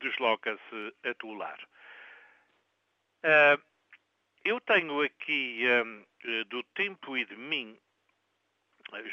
desloca-se 0.00 0.94
a 1.04 1.14
Tular. 1.14 1.58
Eh, 3.22 3.58
eu 4.44 4.60
tenho 4.60 5.00
aqui, 5.02 5.64
eh, 5.66 6.44
do 6.44 6.62
tempo 6.74 7.16
e 7.16 7.24
de 7.24 7.36
mim, 7.36 7.78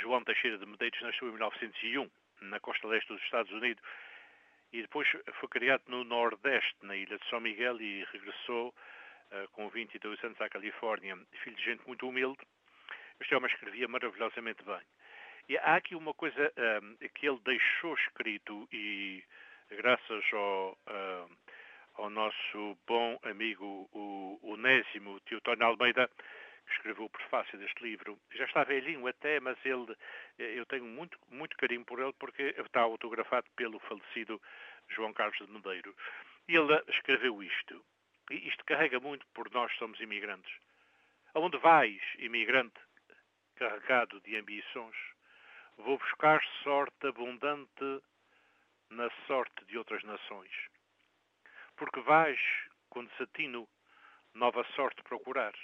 João 0.02 0.24
Teixeira 0.24 0.58
de 0.58 0.66
Medeiros 0.66 1.02
nasceu 1.02 1.30
em 1.30 1.32
1901, 1.32 2.10
na 2.42 2.60
costa 2.60 2.88
leste 2.88 3.08
dos 3.08 3.22
Estados 3.24 3.52
Unidos, 3.52 3.82
e 4.74 4.82
depois 4.82 5.08
foi 5.40 5.50
criado 5.50 5.84
no 5.88 6.04
Nordeste, 6.04 6.76
na 6.82 6.96
ilha 6.96 7.18
de 7.18 7.30
São 7.30 7.40
Miguel, 7.40 7.82
e 7.82 8.06
regressou 8.12 8.70
uh, 8.70 9.48
com 9.52 9.70
22 9.70 10.24
anos 10.24 10.40
à 10.40 10.50
Califórnia, 10.50 11.18
filho 11.44 11.56
de 11.56 11.64
gente 11.64 11.86
muito 11.88 12.08
humilde. 12.08 12.40
Este 13.20 13.36
homem 13.36 13.52
escrevia 13.52 13.88
maravilhosamente 13.88 14.64
bem. 14.64 14.82
E 15.50 15.58
há 15.58 15.76
aqui 15.76 15.96
uma 15.96 16.14
coisa 16.14 16.52
uh, 16.52 17.10
que 17.10 17.28
ele 17.28 17.40
deixou 17.44 17.94
escrito 17.96 18.68
e 18.72 19.24
graças 19.70 20.24
ao, 20.34 20.78
uh, 20.88 21.38
ao 21.96 22.10
nosso 22.10 22.78
bom 22.88 23.20
amigo 23.24 23.90
o 23.92 24.40
Onésimo 24.44 25.20
Teotónio 25.22 25.66
Almeida, 25.66 26.10
que 26.66 26.74
escreveu 26.74 27.06
o 27.06 27.10
prefácio 27.10 27.58
deste 27.58 27.84
livro. 27.84 28.20
Já 28.32 28.46
está 28.46 28.64
velhinho 28.64 29.06
até, 29.08 29.40
mas 29.40 29.58
ele, 29.66 29.96
eu 30.38 30.66
tenho 30.66 30.86
muito, 30.86 31.18
muito 31.30 31.58
carinho 31.58 31.86
por 31.86 32.00
ele 32.00 32.14
porque 32.14 32.56
está 32.58 32.82
autografado 32.82 33.48
pelo 33.56 33.80
falecido 33.80 34.42
João 34.90 35.14
Carlos 35.14 35.38
de 35.46 35.52
Medeiro. 35.52 35.96
E 36.48 36.56
ele 36.56 36.82
escreveu 36.90 37.42
isto. 37.44 37.84
Isto 38.30 38.64
carrega 38.66 39.00
muito 39.00 39.26
por 39.34 39.52
nós 39.52 39.72
somos 39.78 40.00
imigrantes. 40.00 40.54
Aonde 41.34 41.58
vais, 41.58 42.02
imigrante, 42.20 42.80
carregado 43.56 44.20
de 44.22 44.38
ambições? 44.38 44.96
Vou 45.78 45.98
buscar 45.98 46.42
sorte 46.64 47.08
abundante 47.08 48.02
na 48.90 49.10
sorte 49.28 49.66
de 49.66 49.78
outras 49.78 50.04
nações. 50.04 50.52
Porque 51.82 52.00
vais, 52.02 52.40
com 52.92 53.04
desatino, 53.04 53.68
nova 54.36 54.64
sorte 54.76 55.02
procurar. 55.02 55.56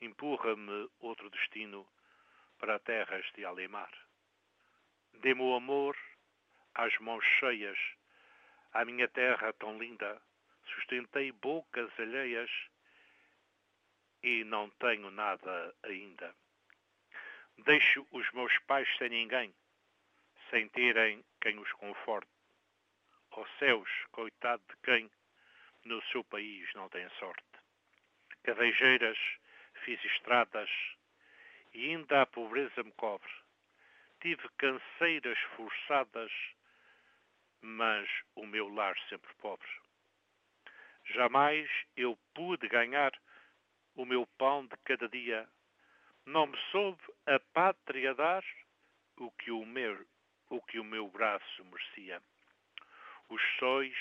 Empurra-me 0.00 0.88
outro 1.00 1.28
destino 1.28 1.86
para 2.58 2.78
terras 2.78 3.30
de 3.34 3.44
Alemar. 3.44 3.92
Dê-me 5.20 5.42
o 5.42 5.54
amor 5.54 5.94
às 6.74 6.96
mãos 7.00 7.22
cheias, 7.38 7.78
à 8.72 8.86
minha 8.86 9.06
terra 9.06 9.52
tão 9.52 9.76
linda, 9.78 10.18
sustentei 10.64 11.30
bocas 11.30 11.90
alheias 12.00 12.50
e 14.22 14.44
não 14.44 14.70
tenho 14.80 15.10
nada 15.10 15.74
ainda. 15.82 16.34
Deixo 17.66 18.06
os 18.12 18.32
meus 18.32 18.58
pais 18.60 18.88
sem 18.96 19.10
ninguém, 19.10 19.54
sem 20.48 20.70
terem 20.70 21.22
quem 21.38 21.58
os 21.58 21.70
conforte. 21.74 22.30
Ó 23.32 23.42
oh 23.42 23.46
céus, 23.58 23.90
coitado 24.10 24.62
de 24.70 24.76
quem 24.82 25.10
no 25.88 26.02
seu 26.12 26.22
país 26.22 26.68
não 26.74 26.88
tem 26.90 27.08
sorte. 27.18 27.42
Cadejeiras, 28.44 29.18
fiz 29.84 30.02
estradas 30.04 30.70
e 31.72 31.90
ainda 31.90 32.22
a 32.22 32.26
pobreza 32.26 32.82
me 32.82 32.92
cobre. 32.92 33.30
Tive 34.20 34.46
canseiras 34.58 35.38
forçadas, 35.56 36.30
mas 37.62 38.08
o 38.34 38.46
meu 38.46 38.68
lar 38.68 38.96
sempre 39.08 39.32
pobre. 39.36 39.68
Jamais 41.06 41.68
eu 41.96 42.18
pude 42.34 42.68
ganhar 42.68 43.12
o 43.94 44.04
meu 44.04 44.26
pão 44.38 44.66
de 44.66 44.76
cada 44.84 45.08
dia. 45.08 45.48
Não 46.26 46.46
me 46.46 46.58
soube 46.70 47.02
a 47.26 47.40
pátria 47.54 48.14
dar 48.14 48.44
o 49.16 49.30
que 49.30 49.50
o 49.50 49.64
meu, 49.64 50.06
o 50.50 50.60
que 50.62 50.78
o 50.78 50.84
meu 50.84 51.08
braço 51.08 51.64
merecia. 51.64 52.22
Os 53.30 53.42
sóis 53.58 53.96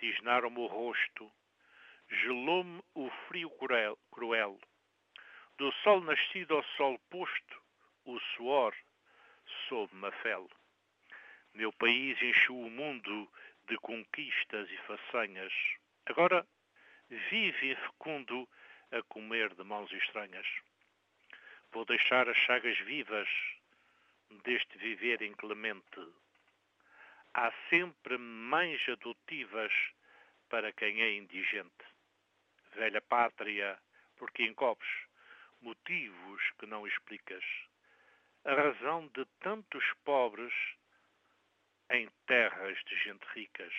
tisnaram-me 0.00 0.58
o 0.58 0.66
rosto, 0.66 1.30
gelou-me 2.08 2.82
o 2.94 3.10
frio 3.28 3.50
cruel, 3.50 3.98
cruel. 4.10 4.58
Do 5.58 5.70
sol 5.82 6.00
nascido 6.00 6.56
ao 6.56 6.64
sol 6.76 6.98
posto, 7.10 7.62
o 8.06 8.18
suor 8.34 8.74
sob-me 9.68 10.08
a 10.08 10.12
fel. 10.12 10.48
Meu 11.54 11.72
país 11.72 12.20
encheu 12.22 12.58
o 12.58 12.70
mundo 12.70 13.30
de 13.68 13.76
conquistas 13.78 14.70
e 14.70 14.76
façanhas. 14.78 15.52
Agora 16.06 16.46
vive 17.08 17.76
fecundo 17.76 18.48
a 18.90 19.02
comer 19.02 19.54
de 19.54 19.62
mãos 19.62 19.92
estranhas. 19.92 20.46
Vou 21.72 21.84
deixar 21.84 22.28
as 22.28 22.36
chagas 22.38 22.78
vivas 22.78 23.28
deste 24.44 24.78
viver 24.78 25.22
inclemente. 25.22 26.00
Há 27.32 27.52
sempre 27.68 28.18
mães 28.18 28.80
adotivas 28.88 29.72
para 30.48 30.72
quem 30.72 31.00
é 31.00 31.14
indigente. 31.14 31.84
Velha 32.74 33.00
pátria, 33.00 33.78
porque 34.16 34.44
encobres 34.44 34.90
motivos 35.60 36.42
que 36.58 36.66
não 36.66 36.86
explicas. 36.86 37.44
A 38.44 38.54
razão 38.54 39.06
de 39.08 39.24
tantos 39.40 39.84
pobres 40.04 40.52
em 41.90 42.08
terras 42.26 42.78
de 42.84 42.96
gente 43.04 43.24
ricas. 43.34 43.74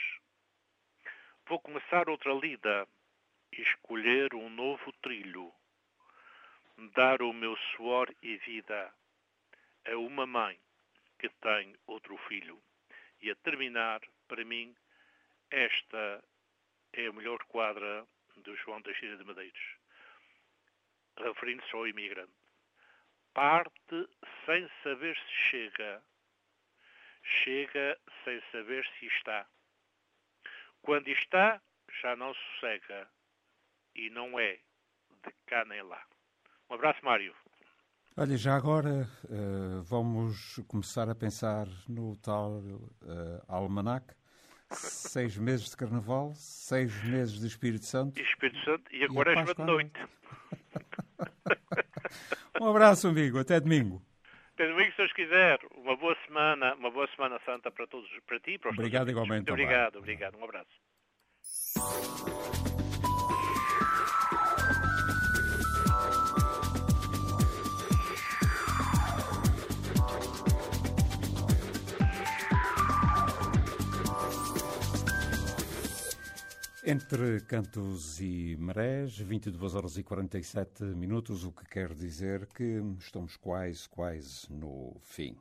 Vou 1.47 1.59
começar 1.59 2.07
outra 2.07 2.33
lida, 2.33 2.87
escolher 3.51 4.33
um 4.33 4.49
novo 4.49 4.93
trilho, 5.01 5.51
dar 6.93 7.21
o 7.21 7.33
meu 7.33 7.57
suor 7.75 8.13
e 8.21 8.37
vida 8.37 8.93
a 9.85 9.95
uma 9.97 10.25
mãe 10.25 10.57
que 11.19 11.29
tem 11.29 11.75
outro 11.87 12.17
filho. 12.29 12.61
E 13.21 13.29
a 13.29 13.35
terminar, 13.35 14.01
para 14.27 14.43
mim, 14.43 14.75
esta 15.51 16.23
é 16.93 17.07
a 17.07 17.13
melhor 17.13 17.43
quadra 17.45 18.07
do 18.37 18.55
João 18.55 18.81
Teixeira 18.81 19.17
de 19.17 19.23
Medeiros, 19.23 19.77
referindo-se 21.17 21.75
ao 21.75 21.87
imigrante. 21.87 22.33
Parte 23.33 24.09
sem 24.45 24.67
saber 24.83 25.15
se 25.15 25.31
chega, 25.49 26.03
chega 27.43 27.99
sem 28.23 28.41
saber 28.51 28.85
se 28.99 29.05
está. 29.05 29.47
Quando 30.81 31.07
está, 31.09 31.61
já 32.01 32.15
não 32.15 32.33
sossega 32.33 33.07
e 33.93 34.09
não 34.09 34.39
é 34.39 34.55
de 34.55 35.31
cá 35.45 35.63
nem 35.65 35.81
lá. 35.83 36.03
Um 36.69 36.75
abraço, 36.75 37.03
Mário. 37.05 37.35
Olha, 38.17 38.35
já 38.35 38.55
agora 38.55 39.07
uh, 39.25 39.81
vamos 39.83 40.59
começar 40.67 41.09
a 41.09 41.15
pensar 41.15 41.65
no 41.87 42.17
tal 42.17 42.57
uh, 42.59 43.41
almanac. 43.47 44.13
Seis 44.69 45.37
meses 45.37 45.69
de 45.69 45.77
Carnaval, 45.77 46.33
seis 46.35 46.93
meses 47.05 47.39
de 47.39 47.47
Espírito 47.47 47.85
Santo. 47.85 48.19
E 48.19 48.23
Espírito 48.23 48.63
Santo 48.65 48.83
e 48.93 49.03
a 49.03 49.07
Quaresma 49.07 49.53
de 49.53 49.63
noite. 49.63 49.99
um 52.61 52.69
abraço, 52.69 53.07
amigo. 53.07 53.39
Até 53.39 53.59
domingo. 53.59 54.01
Até 54.53 54.67
domingo, 54.67 54.91
se 54.91 54.97
Deus 54.97 55.13
quiser. 55.13 55.59
Uma 55.75 55.95
boa 55.95 56.15
semana, 56.27 56.75
uma 56.75 56.91
boa 56.91 57.07
semana 57.15 57.39
santa 57.45 57.71
para 57.71 57.87
todos, 57.87 58.09
para 58.27 58.39
ti 58.39 58.51
e 58.51 58.59
para 58.59 58.71
os 58.71 58.77
Obrigado 58.77 59.09
igualmente. 59.09 59.49
Muito 59.49 59.51
obrigado, 59.51 59.97
obrigado. 59.97 60.37
Um 60.37 60.43
abraço. 60.43 60.69
Entre 76.83 77.41
cantos 77.41 78.19
e 78.19 78.57
marés, 78.57 79.15
22 79.15 79.75
horas 79.75 79.97
e 79.97 80.03
47 80.03 80.83
minutos, 80.83 81.43
o 81.43 81.51
que 81.51 81.63
quer 81.63 81.93
dizer 81.93 82.47
que 82.47 82.81
estamos 82.97 83.37
quase, 83.37 83.87
quase 83.87 84.51
no 84.51 84.95
fim. 84.99 85.37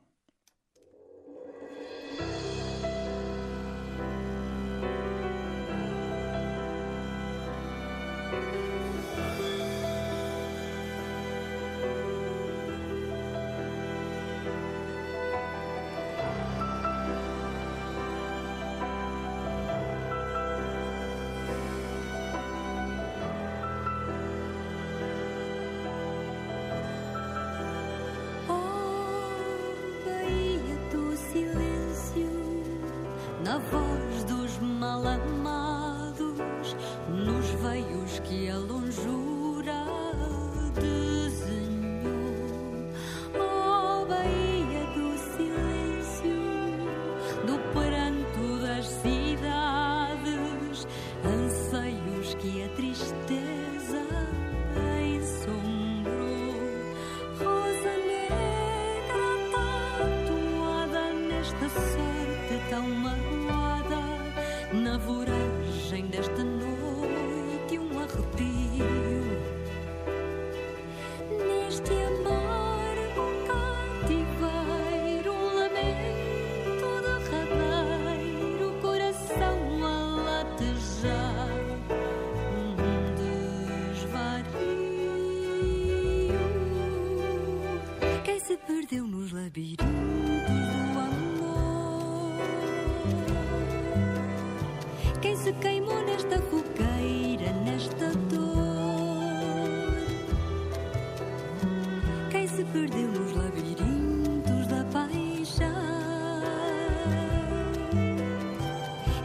Perdeu 102.71 103.07
nos 103.09 103.35
labirintos 103.35 104.67
da 104.67 104.83
paixão. 104.93 105.67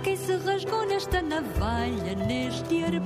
Quem 0.03 0.16
se 0.16 0.36
rasgou 0.36 0.84
nesta 0.86 1.22
navalha, 1.22 2.16
neste 2.26 2.82
arpão? 2.82 3.05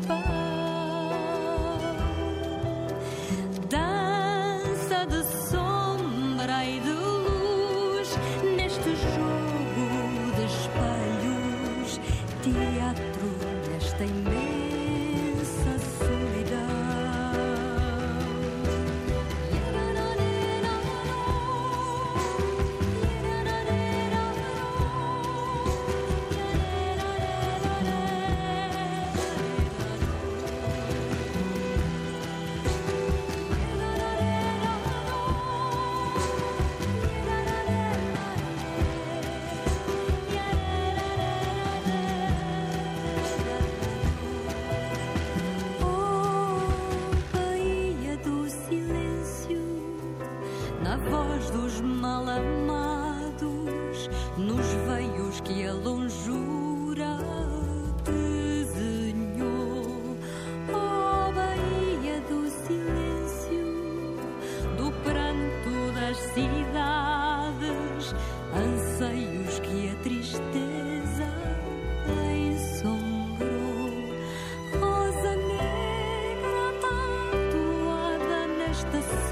the 78.73 79.03
sun. 79.03 79.30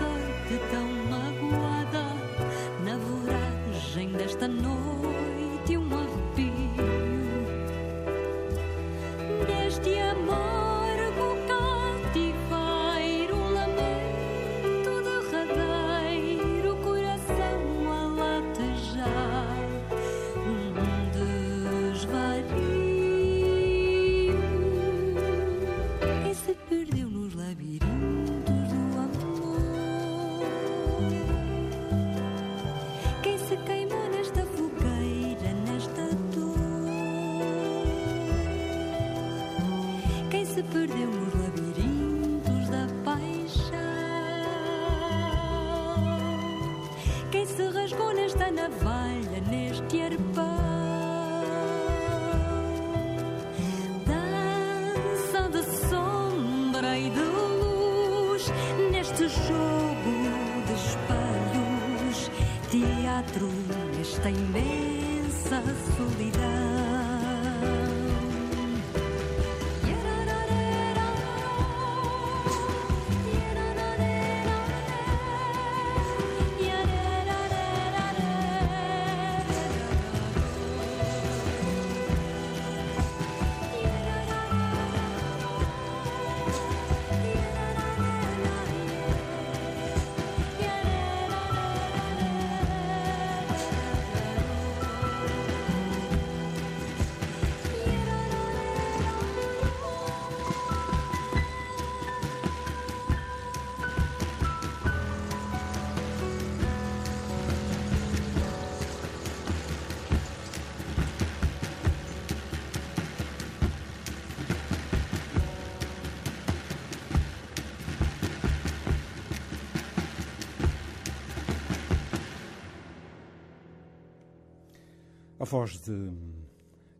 Voz 125.48 125.80
de 125.80 126.12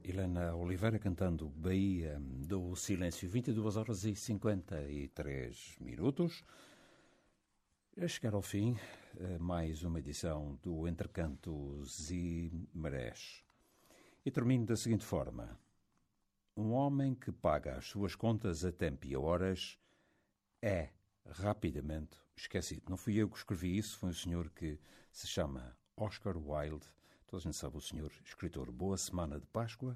Helena 0.02 0.54
Oliveira 0.54 0.98
cantando 0.98 1.50
Bahia 1.50 2.18
do 2.18 2.74
Silêncio, 2.74 3.28
22 3.28 3.76
horas 3.76 4.04
e 4.04 4.16
53 4.16 5.76
minutos. 5.78 6.42
A 8.00 8.08
chegar 8.08 8.32
ao 8.32 8.40
fim, 8.40 8.74
eh, 9.18 9.36
mais 9.36 9.82
uma 9.82 9.98
edição 9.98 10.58
do 10.62 10.88
Entre 10.88 11.08
Cantos 11.08 12.10
e 12.10 12.50
Marés. 12.72 13.44
E 14.24 14.30
termino 14.30 14.64
da 14.64 14.76
seguinte 14.76 15.04
forma: 15.04 15.60
Um 16.56 16.72
homem 16.72 17.14
que 17.14 17.30
paga 17.30 17.76
as 17.76 17.84
suas 17.84 18.14
contas 18.14 18.64
a 18.64 18.72
tempo 18.72 19.06
e 19.06 19.14
a 19.14 19.20
horas 19.20 19.78
é 20.62 20.88
rapidamente 21.26 22.16
esquecido. 22.34 22.88
Não 22.88 22.96
fui 22.96 23.16
eu 23.16 23.28
que 23.28 23.36
escrevi 23.36 23.76
isso, 23.76 23.98
foi 23.98 24.08
um 24.08 24.14
senhor 24.14 24.48
que 24.48 24.80
se 25.12 25.26
chama 25.26 25.76
Oscar 25.94 26.34
Wilde 26.38 26.86
Toda 27.28 27.42
a 27.42 27.44
gente 27.44 27.58
sabe 27.58 27.76
o 27.76 27.80
senhor 27.80 28.10
escritor. 28.24 28.72
Boa 28.72 28.96
semana 28.96 29.38
de 29.38 29.46
Páscoa. 29.46 29.94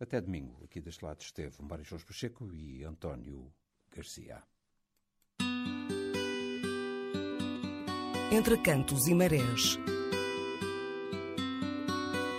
Até 0.00 0.18
domingo. 0.18 0.64
Aqui 0.64 0.80
deste 0.80 1.04
lado 1.04 1.20
esteve 1.20 1.62
Mário 1.62 1.84
Jorge 1.84 2.06
Pacheco 2.06 2.50
e 2.54 2.82
António 2.84 3.52
Garcia. 3.94 4.42
Entre 8.32 8.56
cantos 8.62 9.06
e 9.08 9.14
marés. 9.14 9.78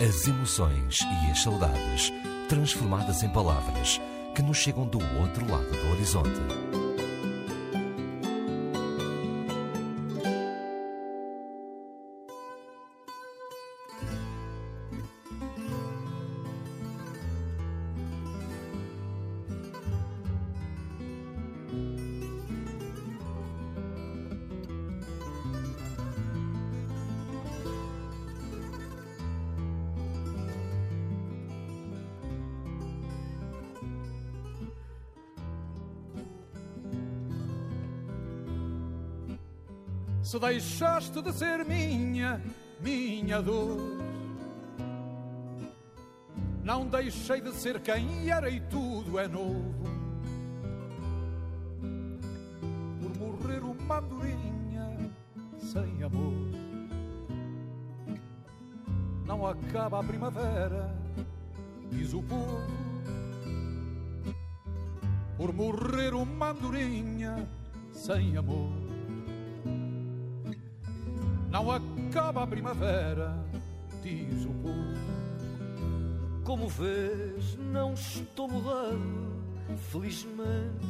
As 0.03 0.27
emoções 0.27 0.97
e 1.01 1.31
as 1.31 1.43
saudades 1.43 2.09
transformadas 2.49 3.21
em 3.21 3.31
palavras 3.31 3.99
que 4.35 4.41
nos 4.41 4.57
chegam 4.57 4.87
do 4.87 4.97
outro 5.19 5.47
lado 5.47 5.69
do 5.69 5.91
horizonte. 5.91 6.90
Se 40.31 40.39
deixaste 40.39 41.21
de 41.21 41.33
ser 41.33 41.65
minha, 41.65 42.41
minha 42.79 43.41
dor. 43.41 43.97
Não 46.63 46.87
deixei 46.87 47.41
de 47.41 47.51
ser 47.51 47.81
quem 47.81 48.29
era 48.31 48.49
e 48.49 48.61
tudo 48.61 49.19
é 49.19 49.27
novo. 49.27 49.83
Por 53.01 53.17
morrer 53.19 53.61
uma 53.61 53.97
andorinha 53.97 55.11
sem 55.59 56.01
amor. 56.01 56.47
Não 59.25 59.45
acaba 59.45 59.99
a 59.99 60.03
primavera, 60.03 60.95
diz 61.89 62.13
o 62.13 62.23
povo. 62.23 62.71
Por 65.35 65.51
morrer 65.51 66.13
uma 66.13 66.51
andorinha 66.51 67.49
sem 67.91 68.37
amor. 68.37 68.80
Não 71.61 71.69
acaba 71.69 72.41
a 72.41 72.47
primavera, 72.47 73.37
diz 74.01 74.45
o 74.45 74.53
povo. 74.63 76.41
Como 76.43 76.67
vês, 76.67 77.55
não 77.55 77.93
estou 77.93 78.47
mudando, 78.47 79.43
felizmente. 79.91 80.87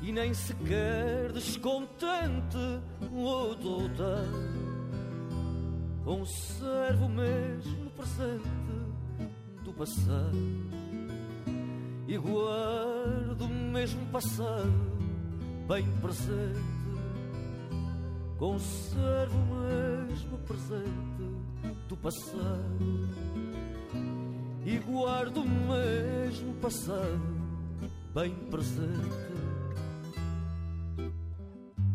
E 0.00 0.12
nem 0.12 0.32
sequer 0.32 1.32
descontente 1.32 2.80
ou 3.12 3.56
doutado. 3.56 4.38
Conservo 6.04 7.06
o 7.06 7.08
mesmo 7.08 7.90
presente 7.90 9.64
do 9.64 9.72
passado. 9.72 10.38
E 12.06 12.16
guardo 12.16 13.46
o 13.46 13.48
mesmo 13.48 14.06
passado 14.12 14.90
bem 15.66 15.90
presente 16.00 16.79
Conservo 18.40 19.36
o 19.36 20.08
mesmo 20.08 20.38
presente 20.38 21.60
do 21.86 21.94
passado 21.94 23.10
e 24.64 24.78
guardo 24.78 25.42
o 25.42 25.46
mesmo 25.46 26.54
passado 26.54 27.20
bem 28.14 28.34
presente. 28.50 29.30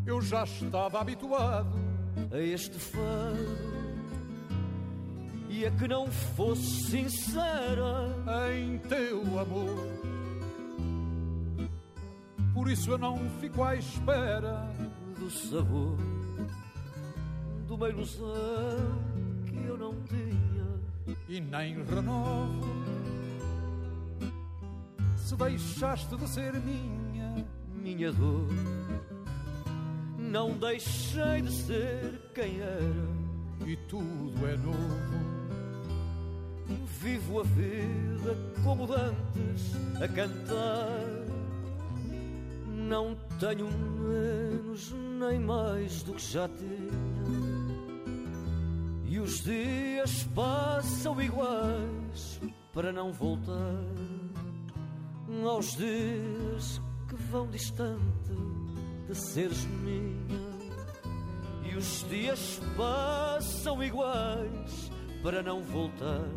Eu 0.05 0.21
já 0.21 0.43
estava 0.43 1.01
habituado 1.01 1.73
a 2.31 2.39
este 2.39 2.77
fado 2.77 3.57
e 5.49 5.65
a 5.65 5.71
que 5.71 5.87
não 5.87 6.05
fosse 6.11 6.91
sincera 6.91 8.05
em 8.55 8.77
teu 8.77 9.39
amor. 9.39 9.87
Por 12.53 12.69
isso 12.69 12.91
eu 12.91 12.99
não 12.99 13.17
fico 13.41 13.63
à 13.63 13.75
espera 13.75 14.71
do 15.17 15.27
sabor 15.31 16.14
uma 17.75 17.89
ilusão 17.89 19.03
que 19.45 19.67
eu 19.67 19.77
não 19.77 19.93
tinha 20.03 20.65
e 21.27 21.41
nem 21.41 21.83
renovo. 21.83 22.85
Se 25.17 25.35
deixaste 25.35 26.15
de 26.15 26.27
ser 26.29 26.53
minha, 26.61 27.45
minha 27.73 28.13
dor, 28.13 28.47
não 30.17 30.51
deixei 30.53 31.41
de 31.41 31.51
ser 31.51 32.21
quem 32.33 32.61
era 32.61 33.69
e 33.69 33.75
tudo 33.75 34.47
é 34.47 34.55
novo. 34.55 35.35
Vivo 37.01 37.41
a 37.41 37.43
vida 37.43 38.37
como 38.63 38.85
antes 38.93 39.75
a 40.01 40.07
cantar. 40.07 41.25
Não 42.87 43.17
tenho 43.37 43.67
menos 43.69 44.93
nem 45.19 45.39
mais 45.39 46.03
do 46.03 46.13
que 46.13 46.21
já 46.21 46.47
e 46.47 46.49
os 46.49 47.04
dias 49.45 50.23
passam 50.33 51.21
iguais 51.21 52.41
para 52.73 52.91
não 52.91 53.13
voltar 53.13 53.85
aos 55.47 55.77
dias 55.77 56.81
que 57.07 57.15
vão 57.15 57.47
distante 57.51 58.33
de 59.07 59.15
seres 59.15 59.63
minha. 59.65 60.55
E 61.63 61.75
os 61.75 62.03
dias 62.09 62.59
passam 62.75 63.83
iguais 63.83 64.91
para 65.21 65.43
não 65.43 65.61
voltar 65.61 66.27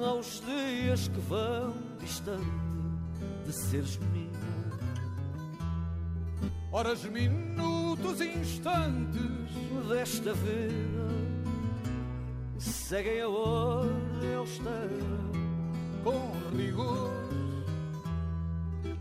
aos 0.00 0.40
dias 0.46 1.08
que 1.08 1.20
vão 1.20 1.74
distante 1.98 2.46
de 3.44 3.52
seres 3.52 3.98
minha. 3.98 4.32
Horas, 6.70 7.04
minutos, 7.04 8.20
instantes 8.20 9.52
desta 9.88 10.32
vida 10.34 11.02
seguem 12.58 13.20
a 13.20 13.28
ordem 13.28 14.34
austera 14.36 15.22
com 16.02 16.56
rigor. 16.56 17.10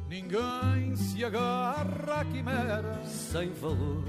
Ninguém 0.09 0.95
se 0.95 1.23
agarra 1.23 2.21
à 2.21 2.25
quimera 2.25 3.05
sem 3.05 3.51
valor 3.53 4.03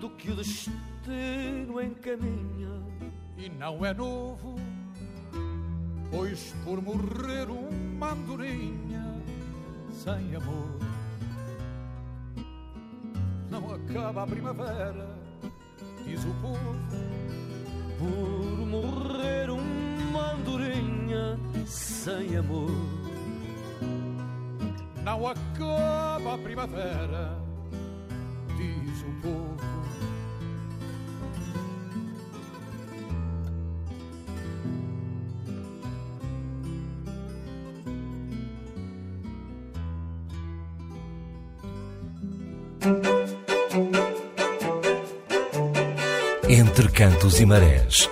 do 0.00 0.10
que 0.10 0.30
o 0.30 0.36
destino 0.36 1.80
encaminha. 1.80 2.82
E 3.36 3.48
não 3.48 3.84
é 3.84 3.92
novo, 3.92 4.56
pois 6.10 6.54
por 6.64 6.80
morrer 6.82 7.48
uma 7.48 8.12
andorinha 8.12 9.22
sem 9.90 10.36
amor 10.36 10.78
acaba 13.94 14.24
a 14.24 14.26
primavera, 14.26 15.06
diz 16.04 16.24
o 16.24 16.34
povo. 16.42 16.74
Por 17.96 18.66
morrer 18.66 19.50
uma 19.50 20.32
andorinha 20.32 21.38
sem 21.64 22.36
amor 22.36 22.70
não 25.04 25.28
acaba 25.28 26.34
a 26.34 26.38
primavera, 26.38 27.38
diz 28.56 29.02
o 29.02 29.22
povo. 29.22 29.53
Cantos 47.04 47.38
e 47.38 47.44
marés. 47.44 48.08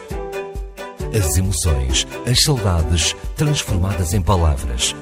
As 1.19 1.39
emoções, 1.39 2.07
as 2.31 2.43
saudades 2.43 3.17
transformadas 3.35 4.13
em 4.13 4.21
palavras 4.21 4.95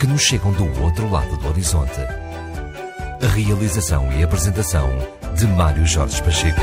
que 0.00 0.06
nos 0.08 0.20
chegam 0.20 0.50
do 0.52 0.82
outro 0.82 1.08
lado 1.08 1.36
do 1.36 1.46
horizonte. 1.46 2.00
A 3.22 3.26
realização 3.28 4.12
e 4.12 4.24
apresentação 4.24 4.90
de 5.36 5.46
Mário 5.46 5.86
Jorge 5.86 6.20
Pacheco. 6.20 6.60